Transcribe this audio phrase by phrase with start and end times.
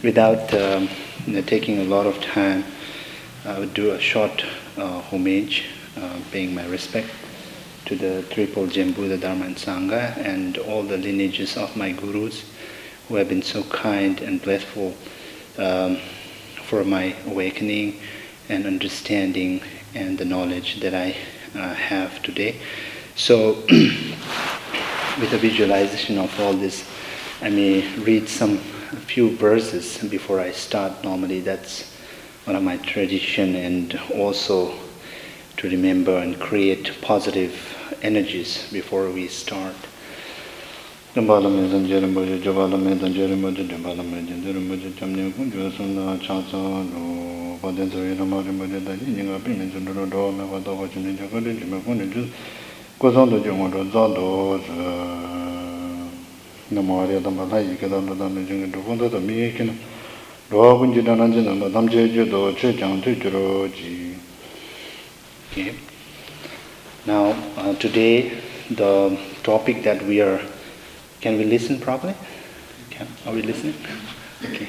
[0.00, 0.88] Without um,
[1.26, 2.64] you know, taking a lot of time,
[3.44, 4.44] I would do a short
[4.76, 5.64] uh, homage,
[5.96, 7.08] uh, paying my respect
[7.86, 12.44] to the Triple Gem Buddha, Dharma, and Sangha, and all the lineages of my gurus
[13.08, 14.94] who have been so kind and blissful
[15.58, 15.96] um,
[16.62, 17.98] for my awakening
[18.48, 19.60] and understanding
[19.96, 21.16] and the knowledge that I
[21.58, 22.60] uh, have today.
[23.16, 23.54] So,
[25.18, 26.88] with a visualization of all this,
[27.42, 28.60] I may read some
[28.96, 31.04] few verses before I start.
[31.04, 31.94] Normally, that's
[32.44, 34.72] one of my tradition, and also
[35.58, 37.52] to remember and create positive
[38.02, 39.76] energies before we start.
[41.18, 46.60] dāmbālamēdāṁ jērāmbājā javālamēdāṁ jērāmbājā dāmbālamēdāṁ jērāmbājā jamnyā kuñjā sunnā chācā
[46.92, 51.42] rō pādēn sāvī rāmā rīmbājā dājī yīngā pīñā chūndā rō rō mē pātā wāchūnyā chakā
[51.42, 52.28] rī jīmē kuñjā jīs
[53.00, 54.28] kōsāntā jīngā rō zā rō
[54.68, 55.47] sā
[56.70, 59.72] namaariya dhamma layi keda dhamma jingi dhukunda dha miye kina
[60.50, 64.16] rwa kunji dhananji dhamma dhamche je do che kyang tu jiro ji
[65.50, 65.74] okay.
[67.06, 68.32] Now uh, today
[68.70, 70.40] the topic that we are
[71.20, 72.14] can we listen properly?
[72.90, 73.74] Can, are we listening?
[74.44, 74.68] Okay.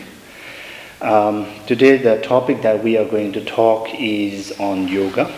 [1.01, 5.29] Um, today the topic that we are going to talk is on yoga.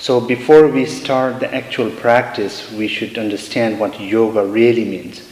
[0.00, 5.28] So before we start the actual practice, we should understand what yoga really means,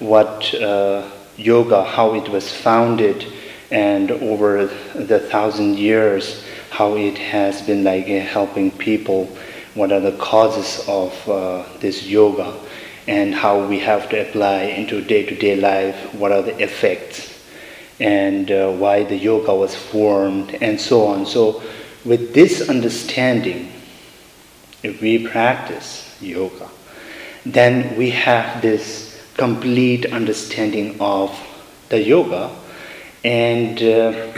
[0.00, 3.24] what uh, yoga, how it was founded,
[3.70, 4.64] and over
[4.96, 9.26] the thousand years, how it has been like helping people,
[9.74, 12.58] what are the causes of uh, this yoga,
[13.06, 17.40] and how we have to apply into day-to-day life, what are the effects,
[18.00, 21.24] and uh, why the yoga was formed, and so on.
[21.24, 21.62] So
[22.04, 23.74] with this understanding,
[24.82, 26.68] if we practice yoga,
[27.44, 31.38] then we have this complete understanding of
[31.88, 32.50] the yoga,
[33.24, 34.32] and uh,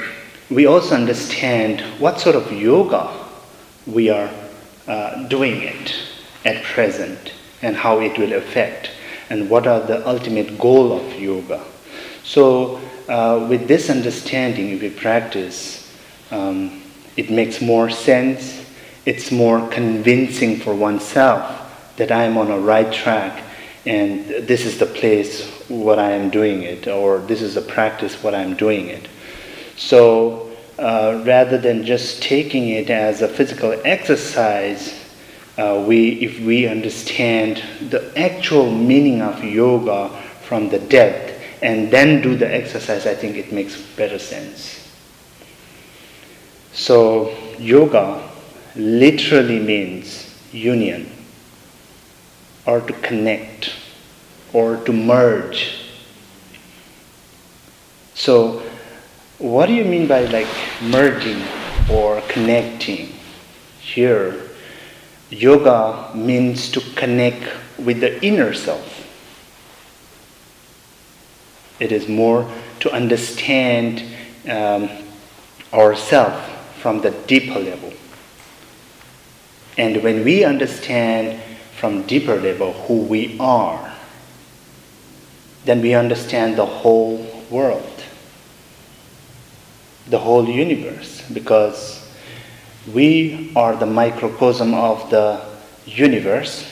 [0.51, 3.11] we also understand what sort of yoga
[3.87, 4.31] we are
[4.87, 5.95] uh, doing it
[6.45, 7.33] at present
[7.63, 8.91] and how it will affect
[9.29, 11.63] and what are the ultimate goal of yoga.
[12.25, 15.95] So uh, with this understanding if we practice
[16.31, 16.83] um,
[17.17, 18.65] it makes more sense
[19.07, 23.45] it's more convincing for oneself that I am on a right track
[23.87, 28.23] and this is the place what I am doing it, or this is the practice
[28.23, 29.09] what I am doing it.
[29.77, 34.95] So uh, rather than just taking it as a physical exercise,
[35.57, 40.11] uh, we, if we understand the actual meaning of yoga
[40.43, 44.77] from the depth and then do the exercise, I think it makes better sense.
[46.73, 48.30] So, yoga
[48.77, 51.11] literally means union
[52.67, 53.73] or to connect
[54.53, 55.77] or to merge.
[58.15, 58.63] So,
[59.39, 60.49] what do you mean by like
[60.83, 61.43] merging
[61.91, 63.15] or connecting?
[63.81, 64.51] Here,
[65.31, 67.43] yoga means to connect
[67.79, 69.07] with the inner self.
[71.81, 72.51] It is more
[72.81, 74.05] to understand
[74.49, 74.91] um,
[75.73, 77.93] ourself from the deeper level.
[79.81, 81.41] And when we understand
[81.75, 83.97] from deeper level who we are,
[85.65, 88.05] then we understand the whole world,
[90.07, 92.07] the whole universe, because
[92.93, 95.41] we are the microcosm of the
[95.87, 96.71] universe,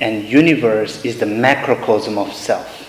[0.00, 2.88] and universe is the macrocosm of self.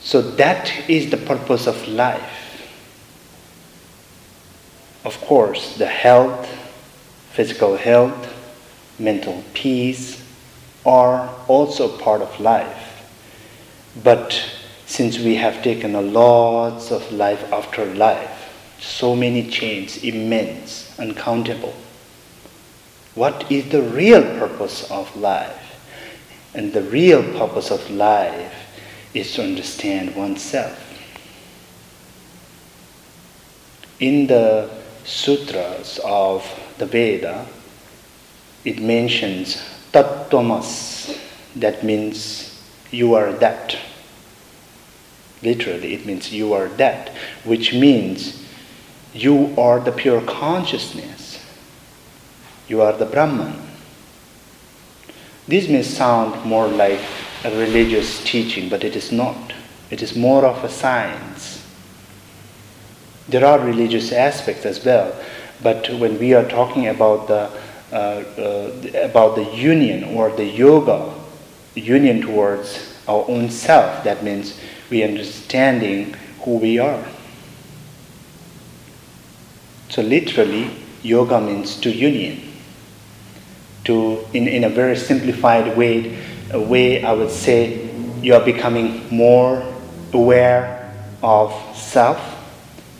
[0.00, 2.66] So that is the purpose of life.
[5.04, 6.64] Of course, the health,
[7.38, 8.34] physical health,
[8.98, 10.26] mental peace
[10.84, 13.08] are also part of life.
[14.02, 14.32] But
[14.86, 21.76] since we have taken a lots of life after life, so many chains, immense, uncountable.
[23.14, 25.78] What is the real purpose of life?
[26.54, 28.52] And the real purpose of life
[29.14, 30.76] is to understand oneself.
[34.00, 34.68] In the
[35.04, 36.44] sutras of
[36.78, 37.46] the Veda,
[38.64, 41.18] it mentions tattvamas,
[41.56, 43.76] that means you are that.
[45.42, 47.10] Literally, it means you are that,
[47.44, 48.44] which means
[49.14, 51.44] you are the pure consciousness.
[52.68, 53.56] You are the Brahman.
[55.46, 57.00] This may sound more like
[57.44, 59.54] a religious teaching, but it is not.
[59.90, 61.64] It is more of a science.
[63.28, 65.14] There are religious aspects as well,
[65.62, 67.50] but when we are talking about the
[67.90, 68.70] uh, uh,
[69.02, 71.14] about the union or the yoga
[71.74, 74.60] union towards our own self, that means
[74.90, 77.02] we understanding who we are.
[79.88, 80.70] So literally,
[81.02, 82.42] yoga means to union.
[83.84, 86.18] To, in, in a very simplified way,
[86.50, 87.88] a way I would say
[88.20, 89.62] you are becoming more
[90.12, 92.20] aware of self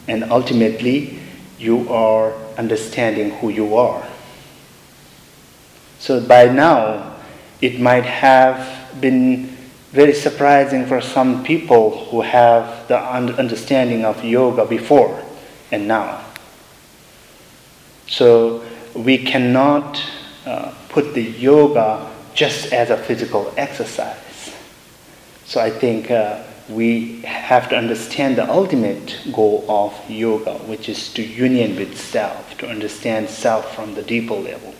[0.09, 1.18] and ultimately
[1.59, 4.07] you are understanding who you are.
[5.99, 7.17] So by now,
[7.61, 9.57] it might have been
[9.91, 15.25] very surprising for some people who have the understanding of yoga before
[15.73, 16.25] and now.
[18.07, 18.65] So
[18.95, 20.03] we cannot
[20.47, 24.55] uh, put the yoga just as a physical exercise.
[25.45, 31.13] So I think uh, we have to understand the ultimate goal of yoga, which is
[31.15, 34.75] to union with self, to understand self from the deeper level.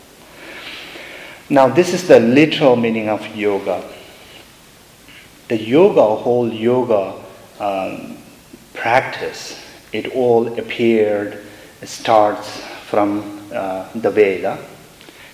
[1.49, 3.83] Now, this is the literal meaning of yoga.
[5.47, 7.15] The yoga, whole yoga
[7.59, 8.17] um,
[8.75, 9.59] practice,
[9.91, 11.43] it all appeared,
[11.83, 14.63] starts from uh, the Veda.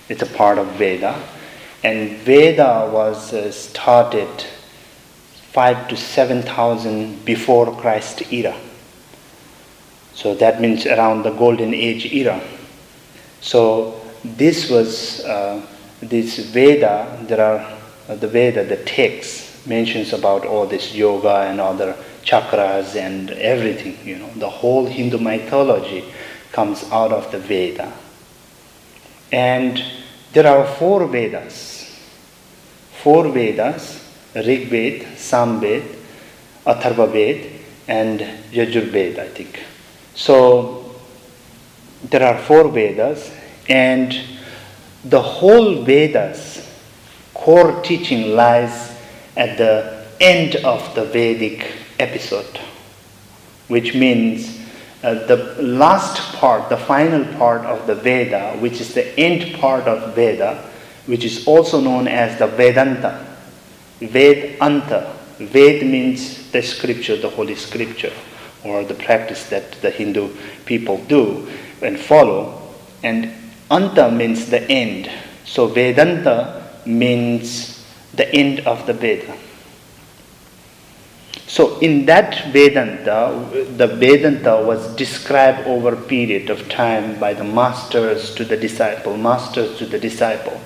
[0.08, 1.22] It's a part of Veda.
[1.84, 4.46] And Veda was uh, started
[5.56, 8.56] five to seven thousand before Christ era.
[10.14, 12.42] So that means around the Golden Age era.
[13.40, 15.66] So this was uh,
[16.02, 17.60] this Veda, there are
[18.10, 23.98] uh, the Veda, the text mentions about all this yoga and other chakras and everything,
[24.04, 26.04] you know, the whole Hindu mythology
[26.52, 27.94] comes out of the Veda.
[29.32, 29.82] And
[30.34, 31.98] there are four Vedas.
[33.04, 34.05] Four Vedas,
[34.36, 35.96] Rig Veda, Samved,
[36.66, 37.50] Atharva Veda,
[37.88, 38.20] and
[38.52, 39.64] Yajur Veda, I think.
[40.14, 40.96] So
[42.10, 43.34] there are four Vedas,
[43.70, 44.14] and
[45.04, 46.62] the whole Vedas
[47.34, 48.96] core teaching lies
[49.38, 52.60] at the end of the Vedic episode,
[53.68, 54.60] which means
[55.04, 59.84] uh, the last part, the final part of the Veda, which is the end part
[59.84, 60.56] of Veda,
[61.06, 63.25] which is also known as the Vedanta.
[64.00, 65.14] Vedanta.
[65.40, 68.14] Ved means the scripture, the holy scripture,
[68.64, 70.30] or the practice that the Hindu
[70.66, 71.50] people do
[71.82, 72.74] and follow.
[73.04, 73.34] And
[73.70, 75.10] Anta means the end.
[75.44, 79.36] So Vedanta means the end of the Veda.
[81.48, 87.44] So in that Vedanta, the Vedanta was described over a period of time by the
[87.44, 90.60] masters to the disciple, masters to the disciple.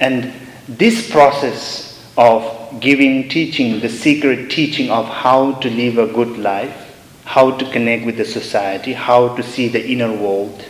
[0.00, 0.32] And
[0.68, 1.83] this process
[2.16, 6.80] of giving teaching, the secret teaching of how to live a good life,
[7.24, 10.64] how to connect with the society, how to see the inner world,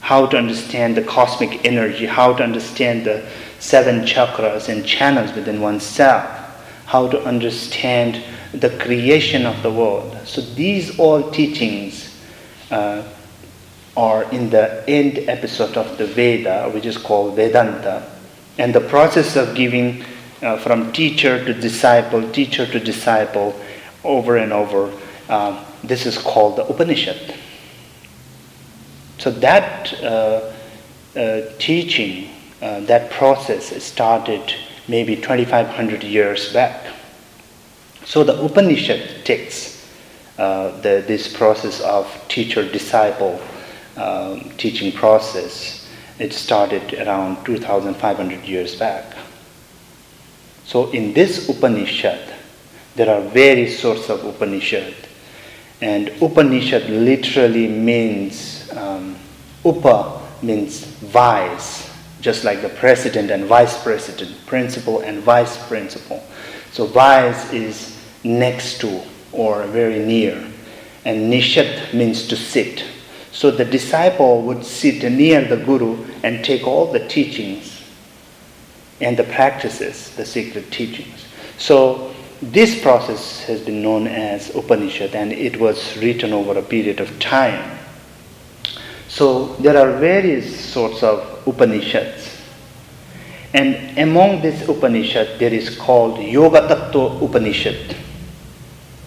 [0.00, 3.28] how to understand the cosmic energy, how to understand the
[3.58, 6.24] seven chakras and channels within oneself,
[6.86, 8.22] how to understand
[8.52, 10.16] the creation of the world.
[10.24, 12.18] So these all teachings
[12.70, 13.02] uh,
[13.96, 18.08] are in the end episode of the Veda, which is called Vedanta.
[18.58, 20.04] And the process of giving
[20.42, 23.58] uh, from teacher to disciple, teacher to disciple,
[24.04, 24.92] over and over,
[25.28, 27.34] uh, this is called the Upanishad.
[29.18, 30.52] So that uh,
[31.16, 32.30] uh, teaching,
[32.62, 34.54] uh, that process started
[34.86, 36.94] maybe 2500 years back.
[38.04, 39.86] So the Upanishad takes
[40.38, 43.40] uh, the, this process of teacher-disciple
[43.96, 45.88] um, teaching process.
[46.18, 49.17] It started around 2,500 years back.
[50.68, 52.20] So in this Upanishad,
[52.94, 54.94] there are various sorts of Upanishad.
[55.80, 59.16] And Upanishad literally means um,
[59.64, 66.22] upa means vice, just like the president and vice president, principal and vice principal.
[66.72, 69.00] So vice is next to
[69.32, 70.36] or very near,
[71.06, 72.84] and nishat means to sit.
[73.32, 77.77] So the disciple would sit near the guru and take all the teachings
[79.00, 81.26] and the practices, the secret teachings.
[81.58, 87.00] So this process has been known as Upanishad and it was written over a period
[87.00, 87.78] of time.
[89.08, 92.36] So there are various sorts of Upanishads.
[93.54, 97.96] And among this Upanishad, there is called Yoga Tattva Upanishad,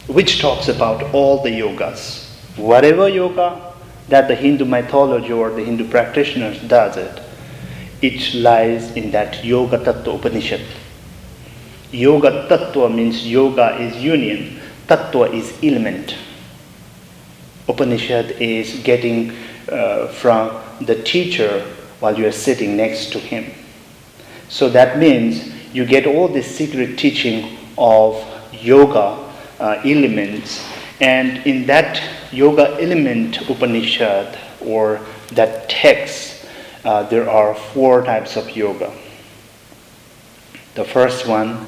[0.08, 2.28] which talks about all the yogas.
[2.58, 3.74] Whatever yoga
[4.10, 7.22] that the Hindu mythology or the Hindu practitioners does it,
[8.02, 10.62] it lies in that Yoga Tattva Upanishad.
[11.92, 16.16] Yoga Tattva means yoga is union, Tattva is element.
[17.68, 19.32] Upanishad is getting
[19.70, 21.62] uh, from the teacher
[22.00, 23.52] while you are sitting next to him.
[24.48, 29.18] So that means you get all the secret teaching of yoga
[29.60, 30.66] uh, elements.
[31.00, 35.00] And in that yoga element Upanishad or
[35.32, 36.31] that text,
[36.84, 38.92] uh, there are four types of yoga.
[40.76, 41.68] The first one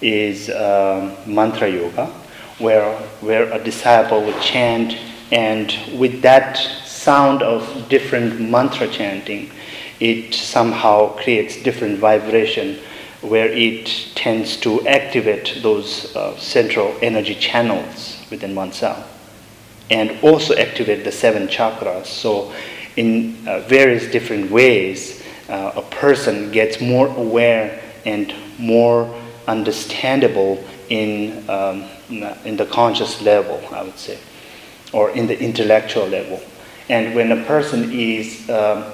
[0.00, 2.06] is uh, mantra yoga,
[2.58, 4.96] where, where a disciple would chant,
[5.32, 9.50] and with that sound of different mantra chanting,
[10.00, 12.78] it somehow creates different vibration
[13.22, 19.10] where it tends to activate those uh, central energy channels within oneself
[19.90, 22.06] and also activate the seven chakras.
[22.06, 22.52] So,
[22.96, 29.14] in uh, various different ways, uh, a person gets more aware and more
[29.46, 31.84] understandable in, um,
[32.44, 34.18] in the conscious level, I would say,
[34.92, 36.40] or in the intellectual level.
[36.88, 38.84] And when a person is um,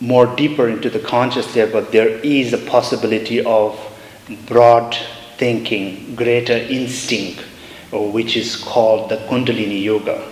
[0.00, 3.78] more deeper into the conscious level, there is a possibility of
[4.46, 4.96] broad
[5.36, 7.40] thinking, greater instinct,
[7.92, 10.31] which is called the Kundalini Yoga.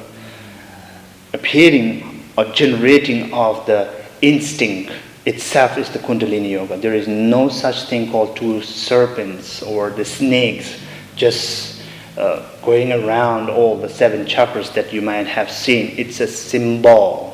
[1.32, 4.92] Appearing or generating of the instinct
[5.26, 6.76] itself is the Kundalini Yoga.
[6.76, 10.80] There is no such thing called two serpents or the snakes
[11.16, 11.82] just
[12.16, 15.94] uh, going around all the seven chakras that you might have seen.
[15.96, 17.30] It's a symbol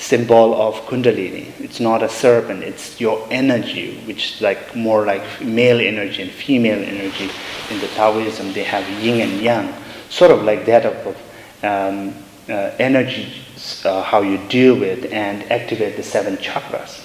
[0.00, 5.22] symbol of kundalini it's not a serpent it's your energy which is like more like
[5.42, 7.28] male energy and female energy
[7.70, 9.74] in the taoism they have yin and yang
[10.08, 11.16] sort of like that of
[11.62, 12.14] um,
[12.50, 13.32] uh, energy
[13.84, 17.04] uh, how you deal with and activate the seven chakras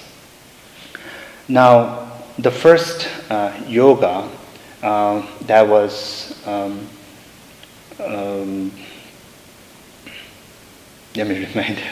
[1.48, 4.28] now the first uh, yoga
[4.82, 6.86] uh, that was um,
[8.00, 8.72] um,
[11.14, 11.84] let me remind you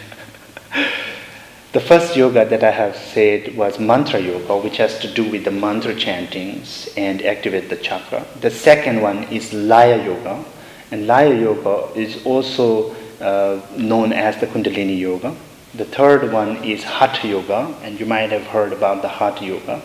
[1.75, 5.43] the first yoga that I have said was mantra yoga, which has to do with
[5.43, 8.25] the mantra chantings and activate the chakra.
[8.41, 10.45] The second one is Laya yoga,
[10.93, 15.35] and Laya yoga is also known as the Kundalini yoga.
[15.75, 19.83] The third one is Hatha yoga, and you might have heard about the Hatha yoga.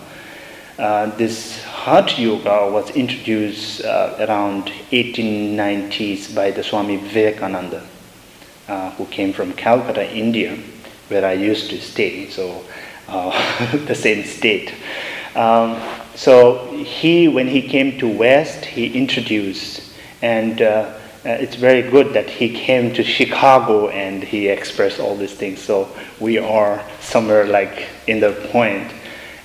[0.77, 7.85] Uh, this Hatha yoga was introduced uh, around 1890s by the Swami Vivekananda,
[8.67, 10.57] uh, who came from Calcutta, India
[11.09, 12.63] where I used to stay, so
[13.07, 14.73] uh, the same state.
[15.35, 15.81] Um,
[16.15, 19.81] so he, when he came to West, he introduced,
[20.21, 20.61] and
[21.25, 25.61] uh, it's very good that he came to Chicago and he expressed all these things.
[25.61, 28.93] So we are somewhere like in the point.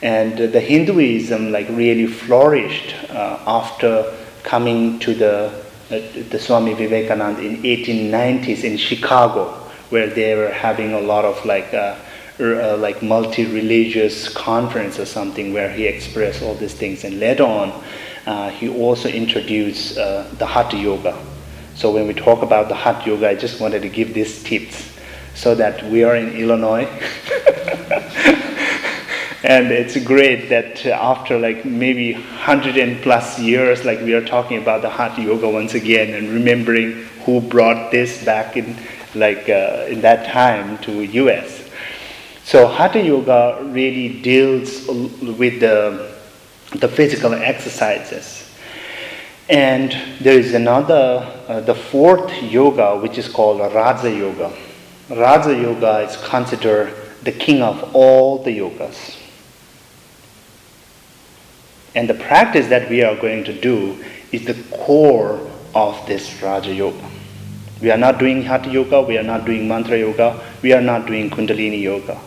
[0.04, 6.00] and the Hinduism like really flourished uh, after coming to the uh,
[6.30, 9.48] the Swami Vivekananda in 1890s in Chicago
[9.88, 11.96] where they were having a lot of like uh,
[12.38, 17.72] uh, like multi-religious conference or something where he expressed all these things and later on
[18.26, 21.16] uh, he also introduced the hatha yoga
[21.74, 24.92] so when we talk about the hatha yoga i just wanted to give these tips
[25.34, 26.84] so that we are in illinois
[29.42, 34.60] and it's great that after like maybe 100 and plus years like we are talking
[34.60, 38.76] about the hatha yoga once again and remembering who brought this back in
[39.14, 41.68] like uh, in that time to US.
[42.44, 46.14] So Hatha Yoga really deals with the,
[46.74, 48.43] the physical exercises.
[49.48, 54.52] And there is another, uh, the fourth yoga, which is called Raja Yoga.
[55.10, 59.18] Raja Yoga is considered the king of all the yogas.
[61.94, 66.72] And the practice that we are going to do is the core of this Raja
[66.72, 67.08] Yoga.
[67.80, 71.06] We are not doing Hatha Yoga, we are not doing Mantra Yoga, we are not
[71.06, 72.18] doing Kundalini Yoga.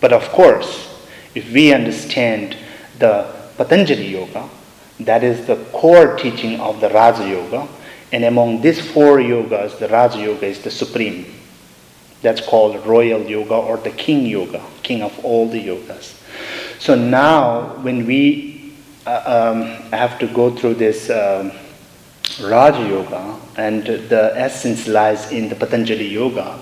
[0.00, 2.56] But of course, if we understand
[2.98, 4.48] the Patanjali Yoga,
[5.00, 7.66] that is the core teaching of the Raja Yoga,
[8.12, 11.24] and among these four yogas, the Raja Yoga is the supreme.
[12.22, 16.20] That's called Royal Yoga or the King Yoga, King of all the yogas.
[16.78, 18.74] So now, when we
[19.06, 21.08] uh, um, have to go through this.
[21.08, 21.52] Um,
[22.38, 26.60] Raja Yoga, and the essence lies in the Patanjali Yoga.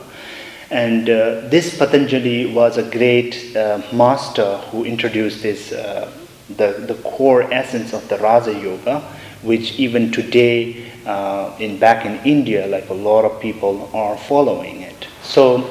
[0.70, 6.10] And uh, this Patanjali was a great uh, master who introduced this, uh,
[6.48, 9.00] the, the core essence of the Raja Yoga,
[9.42, 14.82] which even today uh, in back in India, like a lot of people are following
[14.82, 15.08] it.
[15.22, 15.68] So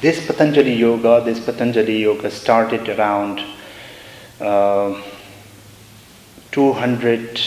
[0.00, 3.40] this Patanjali Yoga, this Patanjali Yoga started around
[4.40, 5.00] uh,
[6.52, 7.40] 200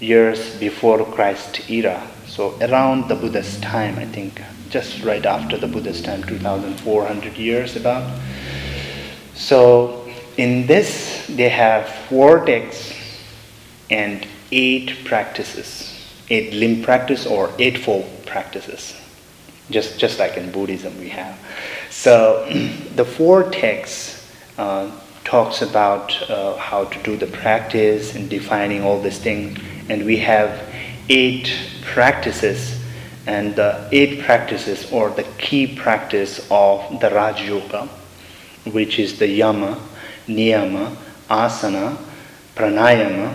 [0.00, 2.06] years before Christ era.
[2.26, 7.74] So around the Buddha's time, I think, just right after the Buddha's time, 2,400 years
[7.74, 8.20] about.
[9.34, 10.07] So
[10.38, 12.94] in this, they have four texts,
[13.90, 18.94] and eight practices, eight limb practice or eightfold practices,
[19.70, 21.38] just just like in Buddhism we have.
[21.90, 22.46] So
[22.94, 24.90] the four texts uh,
[25.24, 30.18] talks about uh, how to do the practice and defining all these things, and we
[30.18, 30.62] have
[31.08, 31.52] eight
[31.82, 32.78] practices,
[33.26, 37.88] and the eight practices or the key practice of the Raj Yoga,
[38.70, 39.80] which is the yama,
[40.28, 40.94] niyama,
[41.28, 41.96] asana,
[42.54, 43.34] pranayama,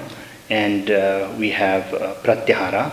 [0.49, 2.91] and uh, we have uh, pratyahara,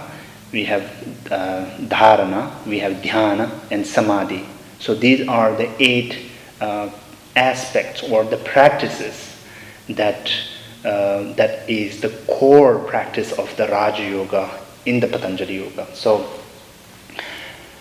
[0.52, 0.84] we have
[1.30, 4.44] uh, dharana, we have dhyana, and samadhi.
[4.78, 6.30] So these are the eight
[6.60, 6.90] uh,
[7.36, 9.36] aspects or the practices
[9.90, 10.32] that
[10.84, 14.50] uh, that is the core practice of the Raja Yoga
[14.86, 15.86] in the Patanjali Yoga.
[15.94, 16.39] So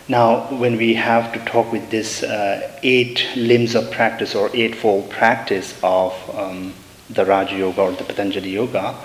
[0.10, 5.08] now, when we have to talk with this uh, eight limbs of practice or eightfold
[5.12, 6.74] practice of um,
[7.12, 8.96] the Raja Yoga or the Patanjali Yoga,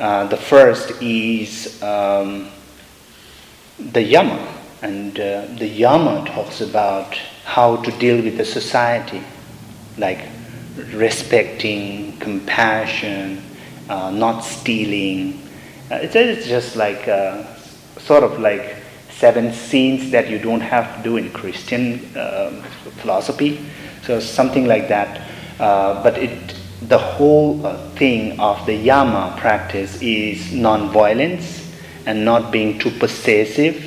[0.00, 2.48] uh, the first is um,
[3.78, 7.14] the Yama, and uh, the Yama talks about
[7.44, 9.22] how to deal with the society,
[9.98, 10.30] like
[10.94, 13.42] respecting, compassion,
[13.90, 15.42] uh, not stealing.
[15.90, 17.44] Uh, it's, just like uh,
[17.98, 18.77] sort of like
[19.18, 22.62] seven sins that you don't have to do in Christian um,
[23.00, 23.58] philosophy.
[24.02, 25.28] So something like that.
[25.58, 31.74] Uh, but it the whole uh, thing of the yama practice is non-violence
[32.06, 33.84] and not being too possessive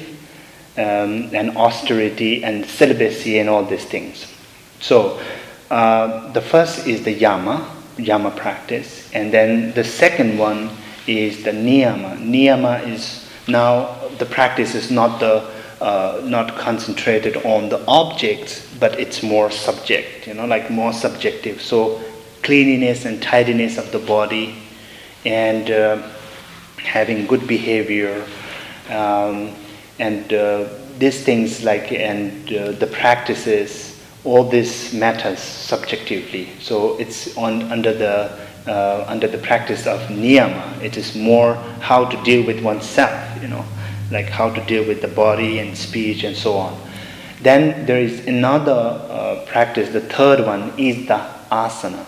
[0.78, 4.28] um, and austerity and celibacy and all these things.
[4.82, 5.22] So
[5.70, 10.70] uh, the first is the yama, yama practice, and then the second one
[11.08, 12.18] is the niyama.
[12.18, 13.21] Niyama is
[13.52, 15.50] now the practice is not the
[15.82, 21.60] uh, not concentrated on the objects, but it's more subject, you know, like more subjective.
[21.60, 22.00] So
[22.44, 24.56] cleanliness and tidiness of the body,
[25.26, 26.08] and uh,
[26.78, 28.24] having good behavior,
[28.90, 29.56] um,
[29.98, 36.50] and uh, these things like and uh, the practices, all this matters subjectively.
[36.60, 40.82] So it's on under the uh, under the practice of niyama.
[40.82, 43.66] It is more how to deal with oneself, you know,
[44.12, 46.80] like how to deal with the body and speech and so on.
[47.42, 49.90] Then there is another uh, practice.
[49.90, 52.06] The third one is the asana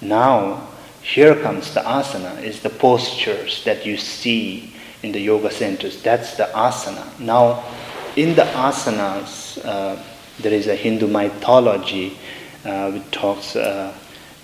[0.00, 0.68] now,
[1.02, 6.02] here comes the asana, is the postures that you see in the yoga centers.
[6.02, 7.18] That's the asana.
[7.18, 7.64] Now,
[8.16, 10.00] in the asanas, uh,
[10.38, 12.16] there is a Hindu mythology
[12.64, 13.92] uh, which talks uh,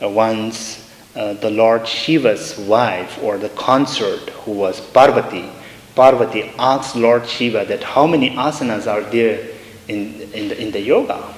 [0.01, 0.84] once
[1.15, 5.49] uh, the Lord Shiva's wife or the consort who was Parvati.
[5.95, 9.49] Parvati asked Lord Shiva that how many asanas are there
[9.89, 11.35] in, in, the, in the yoga?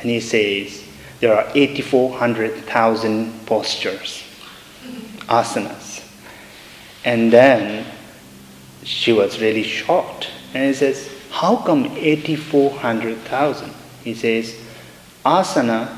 [0.00, 0.84] And he says,
[1.20, 4.24] there are 8,400,000 postures,
[5.28, 6.04] asanas.
[7.04, 7.86] And then
[8.82, 10.28] she was really shocked.
[10.54, 13.72] And he says, How come 8,400,000?
[14.02, 14.58] He says,
[15.24, 15.96] Asana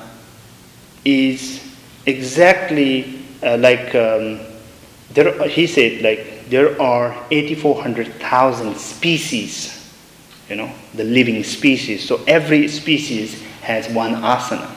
[1.05, 1.63] is
[2.07, 4.40] exactly uh, like, um,
[5.12, 9.93] there, he said, like, there are 8,400,000 species,
[10.49, 12.07] you know, the living species.
[12.07, 14.71] So every species has one asana.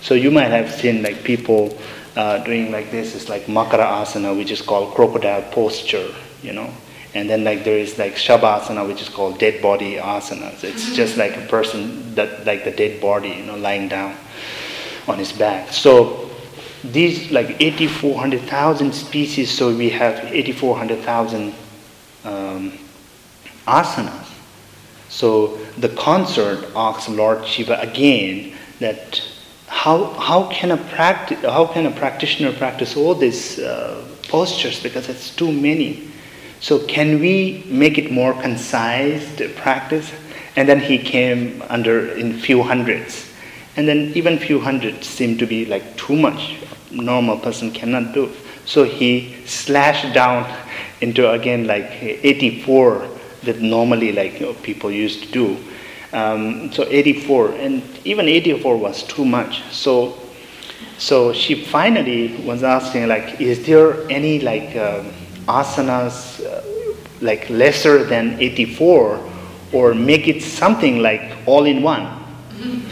[0.00, 1.76] So you might have seen like people
[2.16, 3.14] uh, doing like this.
[3.14, 6.70] It's like makara asana, which is called crocodile posture, you know.
[7.14, 10.62] And then like there is like shavasana, which is called dead body asanas.
[10.62, 10.94] It's mm-hmm.
[10.94, 14.14] just like a person that like the dead body, you know, lying down
[15.08, 15.72] on his back.
[15.72, 16.27] So
[16.84, 19.50] these like 8400,000 species.
[19.50, 21.54] So we have 8400,000
[22.24, 22.78] um,
[23.66, 24.26] asanas.
[25.08, 29.22] So the consort asks Lord Shiva again that
[29.66, 35.08] how, how, can, a practi- how can a practitioner practice all these uh, postures because
[35.08, 36.08] it's too many
[36.60, 40.12] so can we make it more concise practice
[40.56, 43.32] and then he came under in few hundreds
[43.76, 46.56] and then even few hundreds seem to be like too much
[46.90, 48.30] normal person cannot do
[48.64, 50.46] so he slashed down
[51.00, 53.08] into again like 84
[53.44, 55.56] that normally like you know, people used to do
[56.12, 59.62] um, so 84, and even 84 was too much.
[59.72, 60.18] So,
[60.96, 65.12] so she finally was asking, like, is there any like um,
[65.46, 66.62] asanas uh,
[67.20, 69.30] like lesser than 84,
[69.72, 72.24] or make it something like all in one?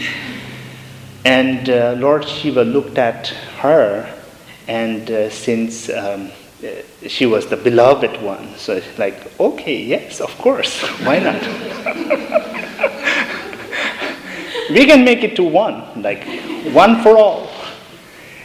[1.25, 4.13] and uh, Lord Shiva looked at her,
[4.67, 6.31] and uh, since um,
[6.63, 6.67] uh,
[7.07, 11.41] she was the beloved one, so like, okay, yes, of course, why not?
[14.69, 16.23] we can make it to one, like
[16.73, 17.49] one for all.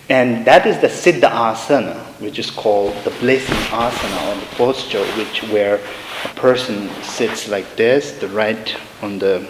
[0.09, 5.05] And that is the Siddha Asana, which is called the blessing asana or the posture,
[5.17, 5.81] which where
[6.25, 9.47] a person sits like this, the right on the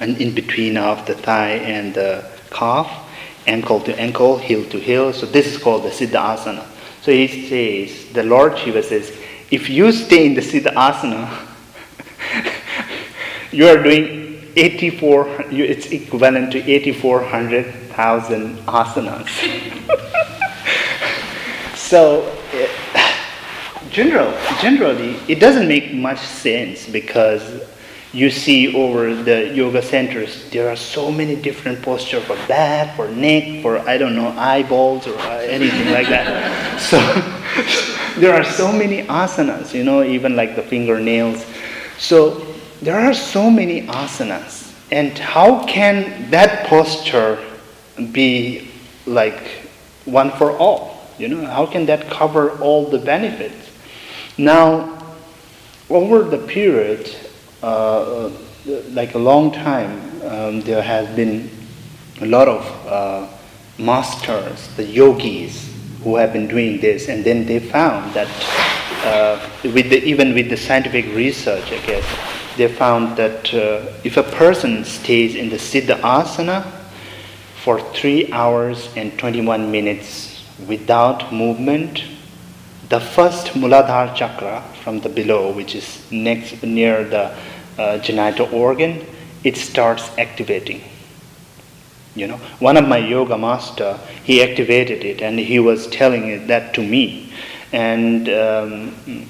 [0.00, 3.01] and in between of the thigh and the calf,
[3.46, 5.12] ankle to ankle, heel to heel.
[5.12, 6.66] So this is called the Siddha Asana.
[7.02, 9.16] So he says, the Lord Shiva says,
[9.50, 11.46] if you stay in the Siddha Asana,
[13.52, 14.22] you are doing
[14.56, 19.28] 84, it's equivalent to 8400,000 asanas.
[21.74, 22.68] so, eh,
[23.90, 27.62] general, generally, it doesn't make much sense because
[28.12, 33.08] you see over the yoga centers, there are so many different postures for back, for
[33.08, 36.62] neck, for I don't know, eyeballs or anything like that.
[36.82, 36.98] So
[38.20, 41.46] there are so many asanas, you know, even like the fingernails.
[41.98, 42.46] So
[42.82, 44.74] there are so many asanas.
[44.90, 47.38] And how can that posture
[48.12, 48.68] be
[49.06, 49.40] like
[50.04, 51.06] one for all?
[51.18, 53.70] You know, how can that cover all the benefits?
[54.36, 54.98] Now,
[55.88, 57.31] over the period, uh, uh,
[57.62, 61.50] like a long time, um, there has been
[62.20, 63.26] a lot of uh,
[63.78, 65.72] masters, the yogis,
[66.02, 68.28] who have been doing this, and then they found that
[69.04, 72.04] uh, with the, even with the scientific research, I guess,
[72.56, 76.64] they found that uh, if a person stays in the Siddha Asana
[77.62, 82.04] for three hours and 21 minutes without movement,
[82.92, 87.34] the first Muladhara chakra from the below, which is next near the
[87.78, 89.02] uh, genital organ,
[89.44, 90.82] it starts activating.
[92.14, 96.48] You know, one of my yoga master, he activated it, and he was telling it
[96.48, 97.32] that to me,
[97.72, 99.26] and um,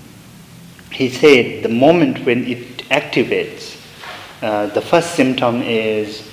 [0.91, 3.81] he said the moment when it activates,
[4.43, 6.29] uh, the first symptom is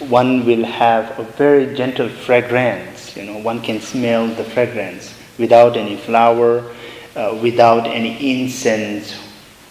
[0.00, 3.16] one will have a very gentle fragrance.
[3.16, 6.64] You know, one can smell the fragrance without any flower,
[7.14, 9.16] uh, without any incense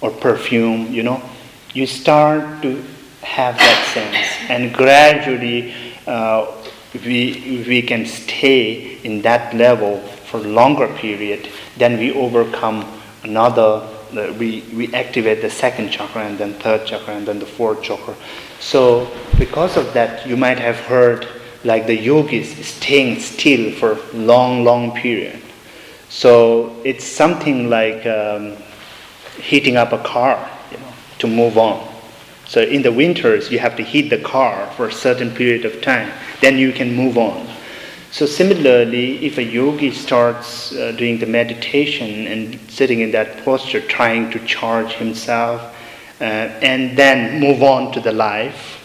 [0.01, 0.91] or perfume.
[0.93, 1.21] You know,
[1.73, 2.83] you start to
[3.21, 5.73] have that sense, and gradually,
[6.07, 6.51] uh,
[6.93, 9.99] we we can stay in that level
[10.29, 11.49] for longer period.
[11.77, 12.85] Then we overcome
[13.23, 17.81] another we, we activate the second chakra and then third chakra and then the fourth
[17.81, 18.15] chakra.
[18.59, 21.27] So because of that, you might have heard
[21.63, 25.41] like the yogis staying still for long, long period.
[26.15, 28.55] So it's something like um,
[29.37, 31.85] heating up a car, you know, to move on.
[32.47, 35.81] So in the winters, you have to heat the car for a certain period of
[35.81, 36.09] time.
[36.39, 37.45] Then you can move on.
[38.11, 43.81] So similarly, if a yogi starts uh, doing the meditation and sitting in that posture,
[43.81, 45.61] trying to charge himself,
[46.21, 48.81] uh, and then move on to the life,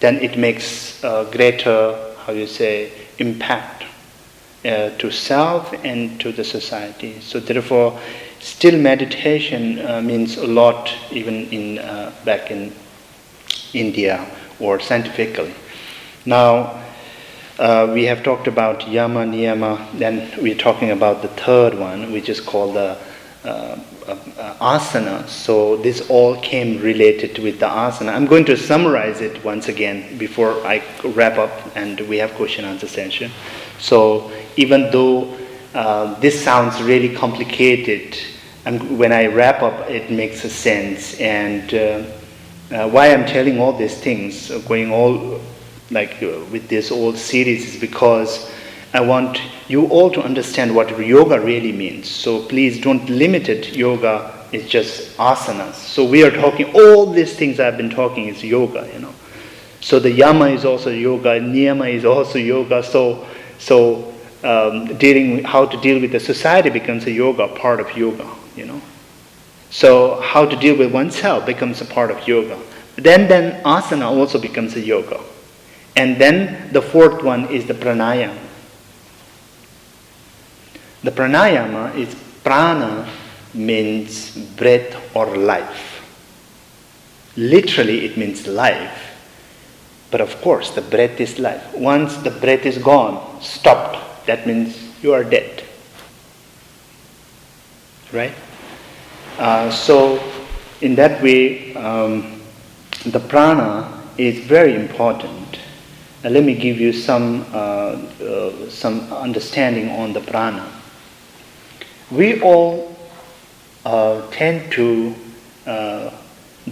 [0.00, 3.84] then it makes a greater, how you say, impact
[4.66, 7.20] uh, to self and to the society.
[7.20, 7.98] So therefore,
[8.40, 12.72] still meditation uh, means a lot, even in uh, back in
[13.72, 14.26] India
[14.58, 15.54] or scientifically.
[16.24, 16.82] Now
[17.58, 22.28] uh, we have talked about yama, niyama, then we're talking about the third one, which
[22.28, 22.98] is called the
[23.44, 25.26] uh, uh, asana.
[25.28, 28.12] So this all came related with the asana.
[28.12, 32.64] I'm going to summarize it once again before I wrap up and we have question
[32.64, 33.30] answer session.
[33.78, 35.36] So even though
[35.74, 38.16] uh, this sounds really complicated,
[38.64, 41.20] and when I wrap up, it makes a sense.
[41.20, 42.04] And uh,
[42.74, 45.40] uh, why I'm telling all these things, going all
[45.90, 48.50] like uh, with this old series is because
[48.92, 52.08] I want you all to understand what yoga really means.
[52.08, 53.76] So please don't limit it.
[53.76, 55.74] Yoga is just asanas.
[55.74, 59.14] So we are talking all these things I've been talking is yoga, you know.
[59.80, 62.82] So the yama is also yoga, niyama is also yoga.
[62.82, 63.26] So
[63.58, 64.14] so
[64.44, 68.66] um, dealing how to deal with the society becomes a yoga part of yoga, you
[68.66, 68.80] know.
[69.70, 72.58] So how to deal with oneself becomes a part of yoga.
[72.96, 75.20] Then then asana also becomes a yoga.
[75.96, 78.38] And then the fourth one is the pranayama.
[81.02, 83.08] The pranayama is prana
[83.54, 85.92] means breath or life.
[87.36, 89.05] Literally, it means life.
[90.10, 91.74] But of course, the breath is life.
[91.74, 95.64] Once the breath is gone, stopped, that means you are dead.
[98.12, 98.34] Right?
[99.38, 100.22] Uh, so,
[100.80, 102.40] in that way, um,
[103.04, 105.46] the prana is very important
[106.26, 110.68] Now, let me give you some, uh, uh, some understanding on the prana.
[112.10, 112.96] We all
[113.84, 115.14] uh, tend to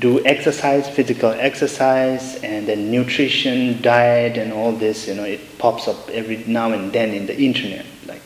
[0.05, 5.09] do exercise, physical exercise, and then nutrition, diet, and all this.
[5.09, 7.87] You know, it pops up every now and then in the internet.
[8.07, 8.21] Like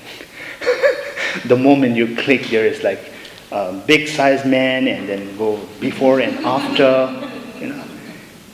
[1.47, 3.13] the moment you click, there is like
[3.53, 7.15] a big size man, and then go before and after.
[7.61, 7.85] You know,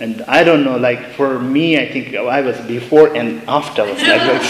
[0.01, 0.77] and I don't know.
[0.77, 4.49] Like for me, I think I was before and after was like this.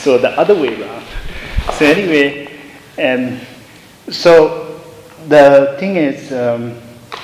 [0.02, 1.04] so the other way around.
[1.74, 2.48] So anyway,
[2.96, 3.40] um,
[4.10, 4.67] so
[5.28, 6.74] the thing is, um,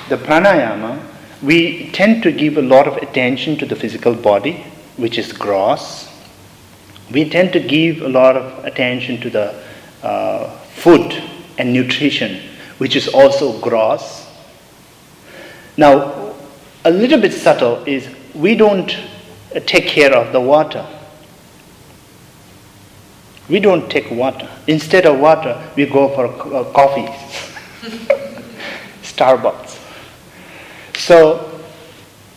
[0.09, 1.03] the pranayama,
[1.41, 4.63] we tend to give a lot of attention to the physical body,
[4.97, 6.09] which is gross.
[7.11, 9.63] We tend to give a lot of attention to the
[10.03, 11.21] uh, food
[11.57, 12.41] and nutrition,
[12.77, 14.27] which is also gross.
[15.77, 16.35] Now,
[16.83, 18.95] a little bit subtle is we don't
[19.65, 20.85] take care of the water.
[23.49, 24.49] We don't take water.
[24.67, 27.54] Instead of water, we go for uh, coffee.
[29.01, 29.79] Starbucks.
[30.97, 31.61] So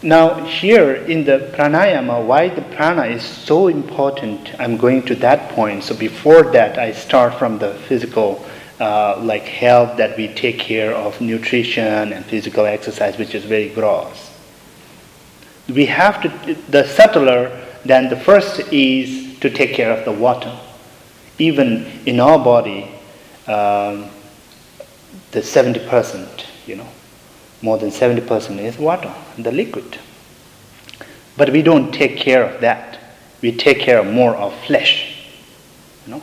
[0.03, 5.51] now here in the pranayama, why the prana is so important, I'm going to that
[5.53, 5.85] point.
[5.85, 8.45] So before that, I start from the physical,
[8.79, 13.71] uh, like health that we take care of, nutrition and physical exercise, which is very
[13.71, 14.31] gross.
[15.69, 20.57] We have to, the subtler than the first is to take care of the water.
[21.39, 22.91] Even in our body,
[23.47, 24.11] um,
[25.39, 26.89] the 70%, you know,
[27.63, 29.99] more than 70% is water, the liquid.
[31.37, 32.99] But we don't take care of that.
[33.41, 35.15] We take care more of flesh,
[36.05, 36.23] you know.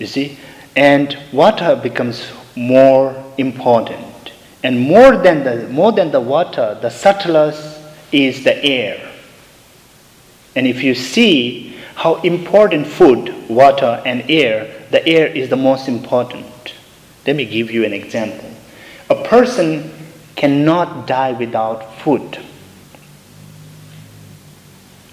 [0.00, 0.36] You see?
[0.74, 4.32] And water becomes more important.
[4.64, 9.12] And more than the, more than the water, the subtlest is the air.
[10.56, 15.86] And if you see how important food, water, and air, the air is the most
[15.86, 16.46] important.
[17.28, 18.50] Let me give you an example.
[19.10, 19.92] A person
[20.34, 22.38] cannot die without food.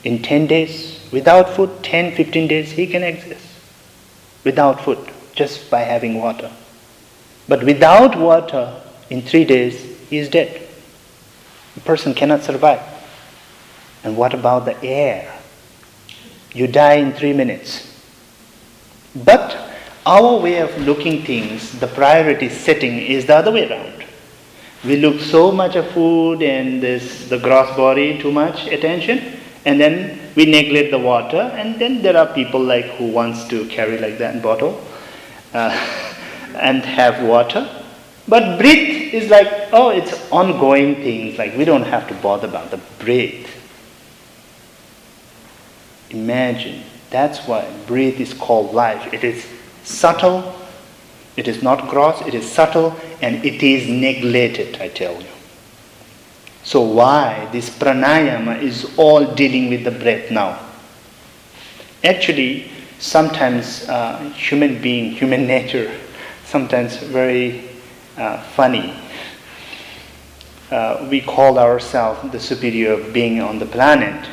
[0.06, 3.46] In 10 days, without food, 10, 15 days, he can exist
[4.46, 4.98] without food,
[5.34, 6.50] just by having water.
[7.50, 9.76] But without water, in three days,
[10.10, 10.66] he is dead.
[11.76, 12.82] A person cannot survive.
[14.06, 15.38] And what about the air?
[16.54, 17.92] You die in three minutes.
[19.14, 19.65] But
[20.06, 24.04] our way of looking things, the priority setting is the other way around.
[24.84, 29.82] We look so much of food and this the gross body too much attention, and
[29.82, 31.38] then we neglect the water.
[31.38, 34.80] And then there are people like who wants to carry like that bottle
[35.54, 35.70] uh,
[36.56, 37.68] and have water.
[38.28, 41.40] But breath is like oh, it's ongoing things.
[41.40, 43.52] Like we don't have to bother about the breath.
[46.12, 49.12] Imagine that's why breath is called life.
[49.12, 49.48] It is
[49.86, 50.56] subtle,
[51.38, 55.28] it is not gross, it is subtle, and it is neglected, I tell you.
[56.64, 60.60] So, why this pranayama is all dealing with the breath now?
[62.04, 65.96] Actually, sometimes uh, human being, human nature,
[66.46, 67.70] sometimes very
[68.18, 68.96] uh, funny.
[70.72, 74.28] Uh, we call ourselves the superior being on the planet.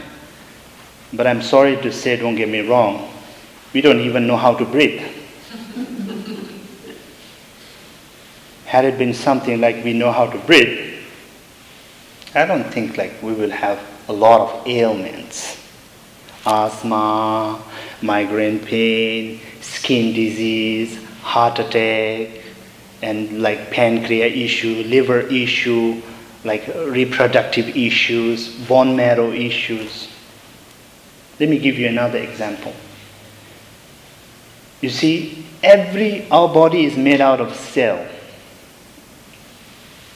[1.12, 3.12] But I'm sorry to say, don't get me wrong,
[3.74, 5.02] we don't even know how to breathe.
[8.72, 10.94] Had it been something like we know how to breathe,
[12.34, 15.62] I don't think like we will have a lot of ailments.
[16.46, 17.62] Asthma,
[18.00, 22.30] migraine pain, skin disease, heart attack,
[23.02, 26.00] and like pancreas issue, liver issue,
[26.42, 30.08] like reproductive issues, bone marrow issues.
[31.38, 32.72] Let me give you another example.
[34.80, 38.08] You see, every our body is made out of cell.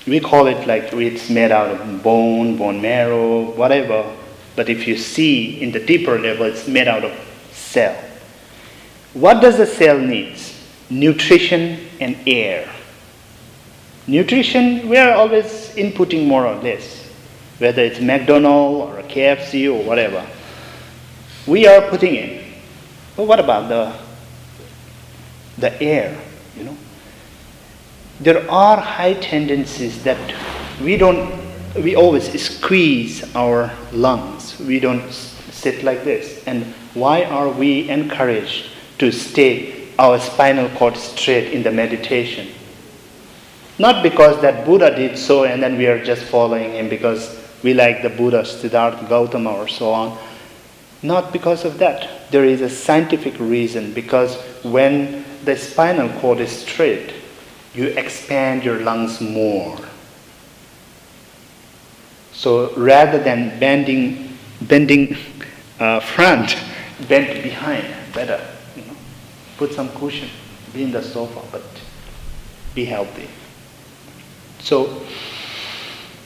[0.07, 4.05] We call it like it's made out of bone, bone marrow, whatever.
[4.55, 7.13] But if you see in the deeper level, it's made out of
[7.53, 7.97] cell.
[9.13, 10.55] What does the cell needs?
[10.89, 12.71] Nutrition and air.
[14.07, 17.05] Nutrition, we are always inputting more or less,
[17.59, 20.25] whether it's McDonald's or a KFC or whatever.
[21.47, 22.45] We are putting in.
[23.17, 23.93] But what about the
[25.59, 26.17] the air?
[26.57, 26.77] You know,
[28.21, 30.19] there are high tendencies that
[30.81, 31.33] we don't,
[31.75, 34.59] we always squeeze our lungs.
[34.61, 36.43] We don't sit like this.
[36.47, 42.49] And why are we encouraged to stay our spinal cord straight in the meditation?
[43.79, 47.75] Not because that Buddha did so and then we are just following him because we
[47.75, 50.19] like the Buddha, Siddhartha Gautama or so on.
[51.03, 52.31] Not because of that.
[52.31, 57.13] There is a scientific reason because when the spinal cord is straight,
[57.77, 59.77] you expand your lungs more.
[62.33, 65.17] So rather than bending, bending
[65.79, 66.57] uh, front,
[67.09, 68.41] bend behind, better.
[68.75, 68.97] You know,
[69.59, 70.31] put some cushion,
[70.73, 71.63] be in the sofa, but
[72.75, 73.29] be healthy.
[74.59, 75.03] So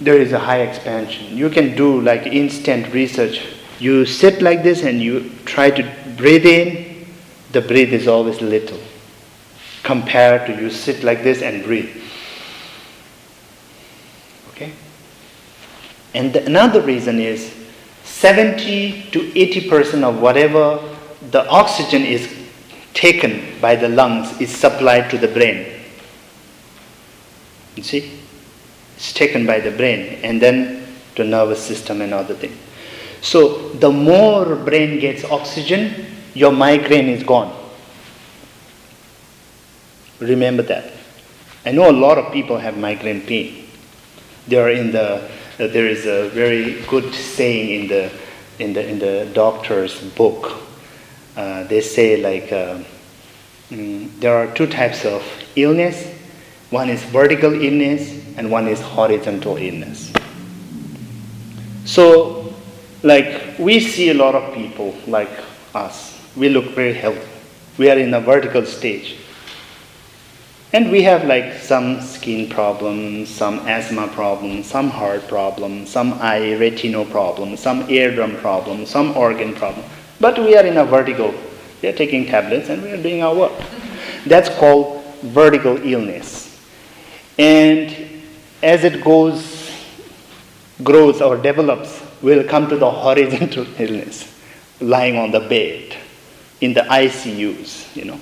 [0.01, 1.37] there is a high expansion.
[1.37, 3.45] You can do like instant research.
[3.81, 5.83] You sit like this and you try to
[6.17, 7.07] breathe in,
[7.51, 8.79] the breath is always little
[9.83, 11.90] compared to you sit like this and breathe.
[14.51, 14.73] Okay?
[16.14, 17.55] And the, another reason is
[18.05, 20.79] 70 to 80% of whatever
[21.31, 22.37] the oxygen is
[22.95, 25.81] taken by the lungs is supplied to the brain.
[27.77, 28.19] You see?
[28.97, 32.57] It's taken by the brain and then to nervous system and other things.
[33.23, 37.57] So the more brain gets oxygen, your migraine is gone.
[40.20, 40.92] Remember that.
[41.64, 43.66] I know a lot of people have migraine pain.
[44.48, 45.30] They are in the
[45.61, 48.11] uh, there is a very good saying in the
[48.59, 50.62] in the in the doctor's book.
[51.37, 52.83] Uh, they say like uh,
[53.70, 55.22] mm, there are two types of
[55.56, 56.06] illness.
[56.70, 60.12] One is vertical illness and one is horizontal illness.
[61.85, 62.54] So,
[63.02, 65.30] like we see a lot of people like
[65.74, 66.18] us.
[66.37, 67.28] We look very healthy.
[67.76, 69.16] We are in a vertical stage.
[70.72, 76.54] And we have like some skin problems, some asthma problems, some heart problems, some eye
[76.54, 79.85] retinal problems, some eardrum problems, some organ problem.
[80.20, 81.35] But we are in a vertical.
[81.83, 83.52] We are taking tablets and we are doing our work.
[84.26, 86.46] That's called vertical illness.
[87.37, 88.22] And
[88.62, 89.72] as it goes,
[90.85, 94.33] grows or develops, we'll come to the horizontal illness,
[94.80, 95.96] lying on the bed,
[96.61, 98.20] in the ICUs, you know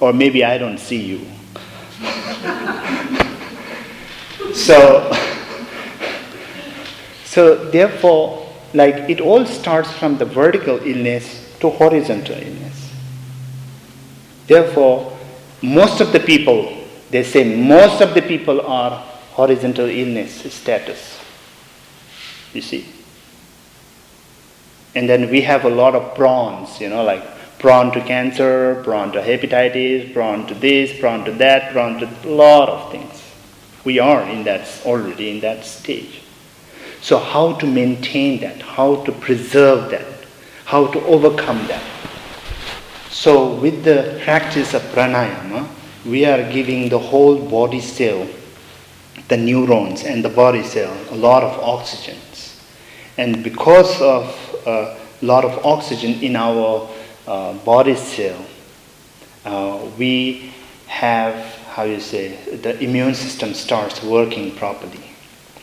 [0.00, 1.20] or maybe I don't see you.
[4.54, 5.12] so,
[7.24, 12.92] so therefore, like it all starts from the vertical illness to horizontal illness.
[14.46, 15.16] Therefore,
[15.62, 18.90] most of the people, they say most of the people are
[19.32, 21.18] horizontal illness status.
[22.52, 22.86] You see?
[24.94, 27.22] And then we have a lot of prawns, you know, like
[27.58, 32.28] prone to cancer, prone to hepatitis, prone to this, prone to that, prone to a
[32.28, 33.22] lot of things.
[33.84, 36.22] We are in that already in that stage.
[37.00, 38.60] So how to maintain that?
[38.60, 40.06] How to preserve that?
[40.64, 41.82] How to overcome that?
[43.10, 45.68] So with the practice of pranayama,
[46.04, 48.28] we are giving the whole body cell,
[49.28, 52.62] the neurons and the body cell, a lot of oxygens.
[53.16, 54.24] And because of
[54.66, 56.88] a lot of oxygen in our
[57.28, 58.42] uh, body cell,
[59.44, 60.52] uh, we
[60.86, 61.34] have,
[61.74, 65.04] how you say, the immune system starts working properly.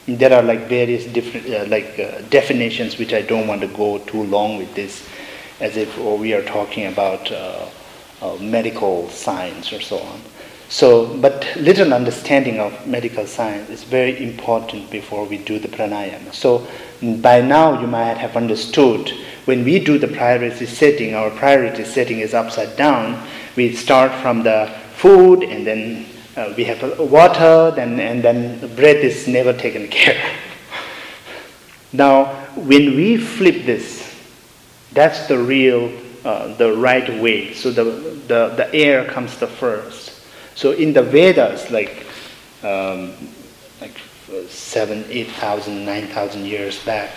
[0.07, 3.97] There are like various different uh, like uh, definitions which I don't want to go
[3.97, 5.07] too long with this,
[5.59, 7.67] as if oh, we are talking about uh,
[8.39, 10.21] medical science or so on.
[10.69, 16.33] So, but little understanding of medical science is very important before we do the pranayama.
[16.33, 16.67] So,
[17.21, 19.11] by now you might have understood
[19.45, 23.25] when we do the priority setting, our priority setting is upside down.
[23.55, 26.05] We start from the food and then
[26.35, 30.21] uh, we have water, then, and then the breath is never taken care.
[31.93, 34.03] now, when we flip this,
[34.91, 35.91] that's the real,
[36.25, 37.53] uh, the right way.
[37.53, 40.21] So the, the, the air comes the first.
[40.55, 42.05] So in the Vedas, like,
[42.63, 43.13] um,
[43.79, 43.99] like
[44.47, 47.11] seven, eight thousand, nine thousand years back,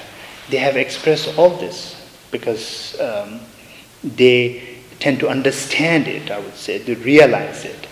[0.51, 1.98] they have expressed all this
[2.31, 3.41] because um,
[4.03, 7.87] they tend to understand it, I would say, they realize it.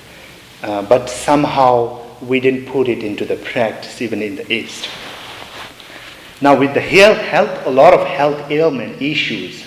[0.63, 4.89] Uh, but somehow we didn't put it into the practice even in the East.
[6.41, 9.65] Now, with the health, health a lot of health ailment issues,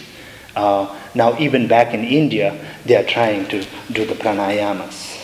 [0.55, 5.15] uh, now even back in India, they are trying to do the pranayamas.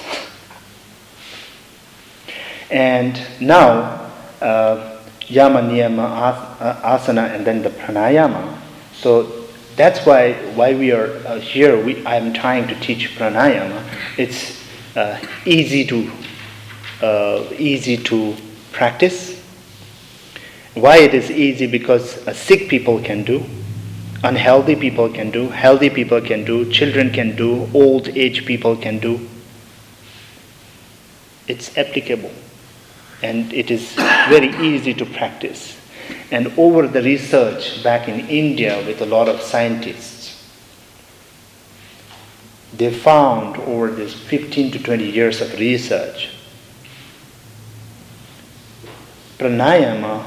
[2.72, 8.58] And now, uh, yama, niyama, asana, and then the pranayama
[8.96, 9.35] so
[9.76, 11.84] that's why why we are uh, here.
[11.84, 13.84] We, I'm trying to teach pranayama.
[14.18, 14.64] It's
[14.96, 16.12] uh, easy to
[17.02, 18.36] uh, easy to
[18.72, 19.42] practice.
[20.74, 21.68] Why it is easy?
[21.68, 23.44] Because uh, sick people can do,
[24.24, 29.00] unhealthy people can do, healthy people can do, children can do, old age people can
[29.00, 29.28] do.
[31.48, 32.32] It's applicable,
[33.22, 33.94] and it is
[34.30, 35.78] very easy to practice.
[36.36, 40.36] And over the research back in India with a lot of scientists,
[42.74, 46.32] they found over this 15 to 20 years of research,
[49.38, 50.26] pranayama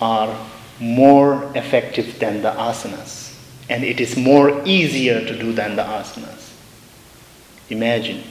[0.00, 0.36] are
[0.80, 3.38] more effective than the asanas.
[3.68, 6.54] And it is more easier to do than the asanas.
[7.70, 8.24] Imagine.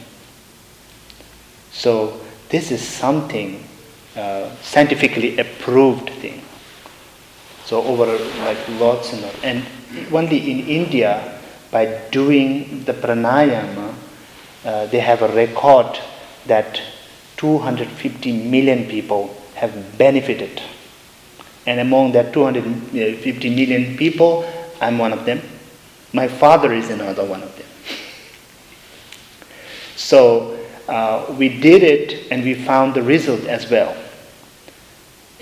[1.71, 3.63] So this is something
[4.17, 6.41] uh, scientifically approved thing.
[7.65, 8.05] So over
[8.45, 9.43] like lots and lots.
[9.43, 9.65] And
[10.13, 11.41] only in India,
[11.71, 13.93] by doing the pranayama,
[14.63, 15.99] uh, they have a record
[16.45, 16.79] that
[17.37, 20.61] 250 million people have benefited.
[21.65, 24.45] And among that 250 million people,
[24.79, 25.41] I'm one of them.
[26.13, 27.65] My father is another one of them.
[29.95, 33.97] So uh, we did it and we found the result as well.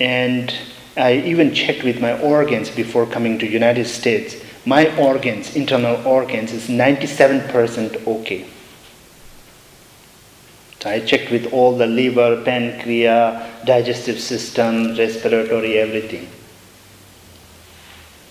[0.00, 0.52] And
[0.96, 4.36] I even checked with my organs before coming to United States.
[4.64, 8.46] My organs, internal organs, is 97% okay.
[10.80, 16.28] So I checked with all the liver, pancreas, digestive system, respiratory, everything.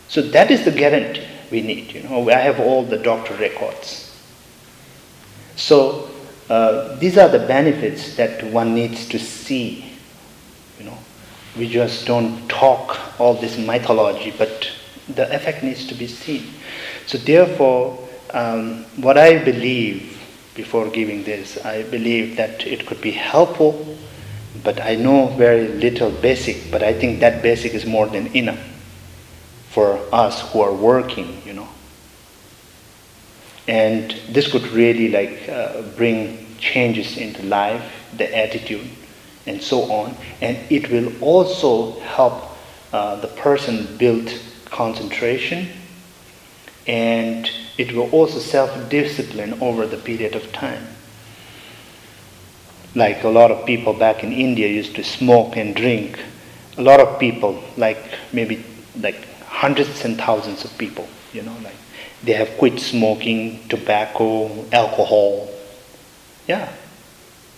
[0.08, 1.92] So that is the guarantee we need.
[1.94, 4.16] You know, I have all the doctor records.
[5.56, 6.10] So
[6.50, 9.92] uh, these are the benefits that one needs to see.
[10.78, 10.98] You know,
[11.58, 14.70] we just don't talk all this mythology, but
[15.08, 16.54] the effect needs to be seen.
[17.06, 18.00] So therefore,
[18.34, 20.20] um, what I believe
[20.56, 23.98] before giving this, I believe that it could be helpful,
[24.64, 28.60] but I know very little basic, but I think that basic is more than enough
[29.70, 31.68] for us who are working, you know.
[33.68, 37.84] And this could really like uh, bring changes into life,
[38.16, 38.88] the attitude,
[39.46, 40.16] and so on.
[40.42, 42.44] And it will also help
[42.92, 44.32] uh, the person build
[44.66, 45.68] concentration,
[46.88, 50.86] and it will also self-discipline over the period of time.
[52.96, 56.20] Like a lot of people back in India used to smoke and drink.
[56.78, 57.98] A lot of people, like
[58.32, 58.64] maybe
[59.00, 61.76] like hundreds and thousands of people, you know, like
[62.24, 65.50] they have quit smoking, tobacco, alcohol.
[66.48, 66.72] Yeah.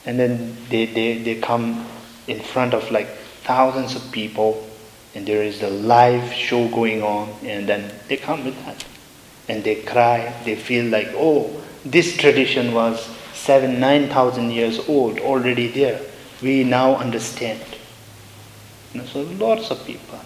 [0.05, 1.85] And then they, they, they come
[2.27, 3.07] in front of like
[3.43, 4.67] thousands of people
[5.13, 8.85] and there is a live show going on and then they come with that.
[9.47, 15.19] And they cry, they feel like, oh, this tradition was seven, nine thousand years old,
[15.19, 16.01] already there.
[16.41, 17.61] We now understand.
[19.11, 20.19] So lots of people.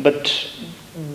[0.00, 0.50] But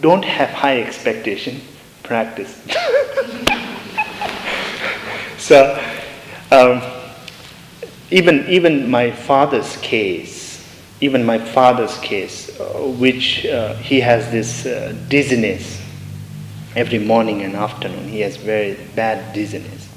[0.01, 1.61] don't have high expectation
[2.03, 2.55] practice.
[5.37, 5.81] so,
[6.51, 6.98] um,
[8.11, 10.65] even even my father's case,
[11.01, 12.63] even my father's case, uh,
[12.97, 15.81] which uh, he has this uh, dizziness
[16.75, 18.07] every morning and afternoon.
[18.07, 19.87] He has very bad dizziness.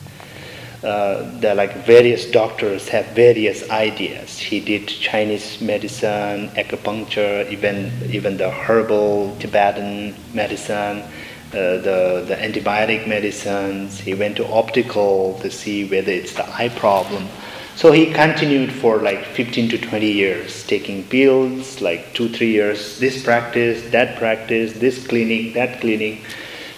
[0.85, 4.37] Uh, are like various doctors have various ideas.
[4.37, 13.07] He did Chinese medicine, acupuncture, even even the herbal Tibetan medicine, uh, the the antibiotic
[13.07, 14.01] medicines.
[14.01, 17.29] He went to optical to see whether it's the eye problem.
[17.75, 22.99] So he continued for like 15 to 20 years, taking pills, like two, three years,
[22.99, 26.20] this practice, that practice, this clinic, that clinic.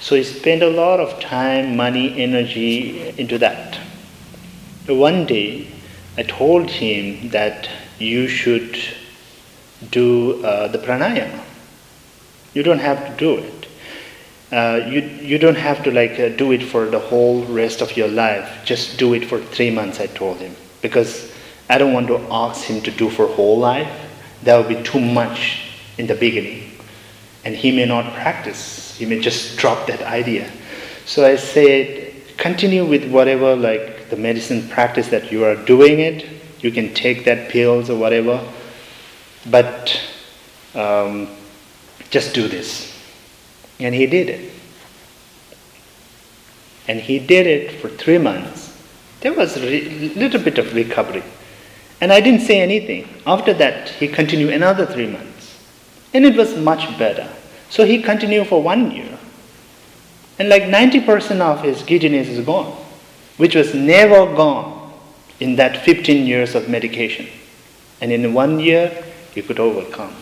[0.00, 3.76] So he spent a lot of time, money, energy into that.
[4.86, 5.66] One day,
[6.16, 7.68] I told him that
[7.98, 8.78] you should
[9.90, 11.42] do uh, the pranayama.
[12.54, 13.66] You don't have to do it.
[14.52, 17.96] Uh, you, you don't have to like uh, do it for the whole rest of
[17.96, 18.60] your life.
[18.64, 20.54] Just do it for three months, I told him.
[20.84, 21.32] Because
[21.70, 23.90] I don't want to ask him to do for whole life.
[24.42, 25.62] That would be too much
[25.96, 26.72] in the beginning.
[27.42, 28.94] And he may not practice.
[28.94, 30.50] He may just drop that idea.
[31.06, 36.26] So I said, continue with whatever like the medicine practice that you are doing it.
[36.60, 38.46] You can take that pills or whatever,
[39.50, 39.98] but
[40.74, 41.28] um,
[42.10, 42.92] just do this.
[43.80, 44.52] And he did it.
[46.88, 48.63] And he did it for three months.
[49.24, 51.24] There was a re- little bit of recovery.
[52.00, 53.08] And I didn't say anything.
[53.26, 55.58] After that, he continued another three months.
[56.12, 57.28] And it was much better.
[57.70, 59.18] So he continued for one year.
[60.38, 62.84] And like 90% of his giddiness is gone
[63.36, 64.92] which was never gone
[65.40, 67.26] in that 15 years of medication.
[68.00, 69.04] And in one year,
[69.34, 70.14] he could overcome.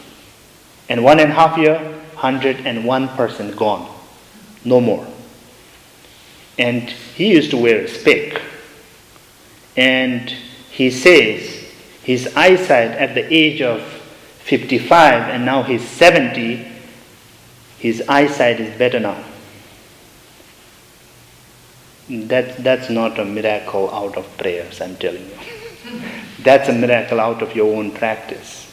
[0.88, 3.88] And one and a half year, 101% gone.
[4.64, 5.06] No more.
[6.58, 8.40] And he used to wear a spic.
[9.76, 10.30] And
[10.70, 11.64] he says
[12.02, 13.82] his eyesight at the age of
[14.40, 16.66] 55 and now he's 70,
[17.78, 19.22] his eyesight is better now.
[22.08, 25.36] That, that's not a miracle out of prayers, I'm telling you.
[26.40, 28.68] that's a miracle out of your own practice.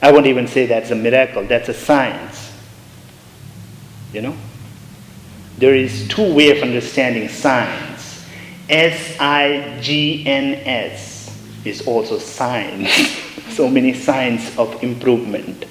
[0.00, 2.52] I won't even say that's a miracle, that's a science.
[4.12, 4.36] You know?
[5.58, 7.95] There is two way of understanding science.
[8.68, 11.30] S I G N S
[11.64, 12.90] is also science.
[13.50, 15.64] so many signs of improvement.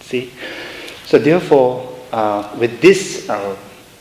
[0.00, 0.32] See?
[1.04, 3.56] So therefore, uh, with this, uh,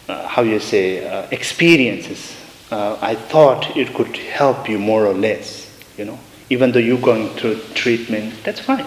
[0.07, 2.36] uh, how you say, uh, experiences,
[2.72, 6.20] uh, I thought it could help you more or less, you know.
[6.49, 8.86] Even though you're going through treatment, that's fine.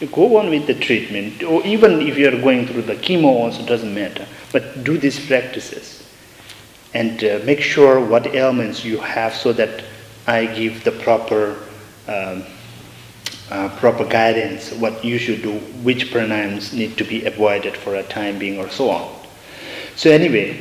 [0.00, 3.64] You go on with the treatment, or even if you're going through the chemo, also
[3.64, 4.26] doesn't matter.
[4.52, 5.97] But do these practices
[6.98, 9.84] and uh, make sure what ailments you have so that
[10.26, 11.56] I give the proper
[12.08, 12.42] um,
[13.50, 18.02] uh, proper guidance, what you should do, which pranayams need to be avoided for a
[18.02, 19.26] time being, or so on.
[19.94, 20.60] So anyway,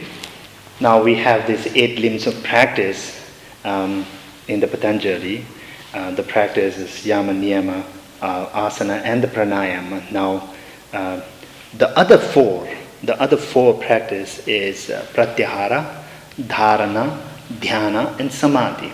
[0.80, 3.20] now we have these eight limbs of practice
[3.66, 4.06] um,
[4.48, 5.44] in the Patanjali.
[5.94, 7.84] Uh, the practice is yama, niyama,
[8.22, 10.12] uh, asana, and the pranayama.
[10.12, 10.54] Now,
[10.94, 11.22] uh,
[11.78, 12.70] the other four,
[13.04, 15.97] the other four practice is uh, pratyahara,
[16.40, 17.22] dharana,
[17.60, 18.92] dhyana, and samadhi.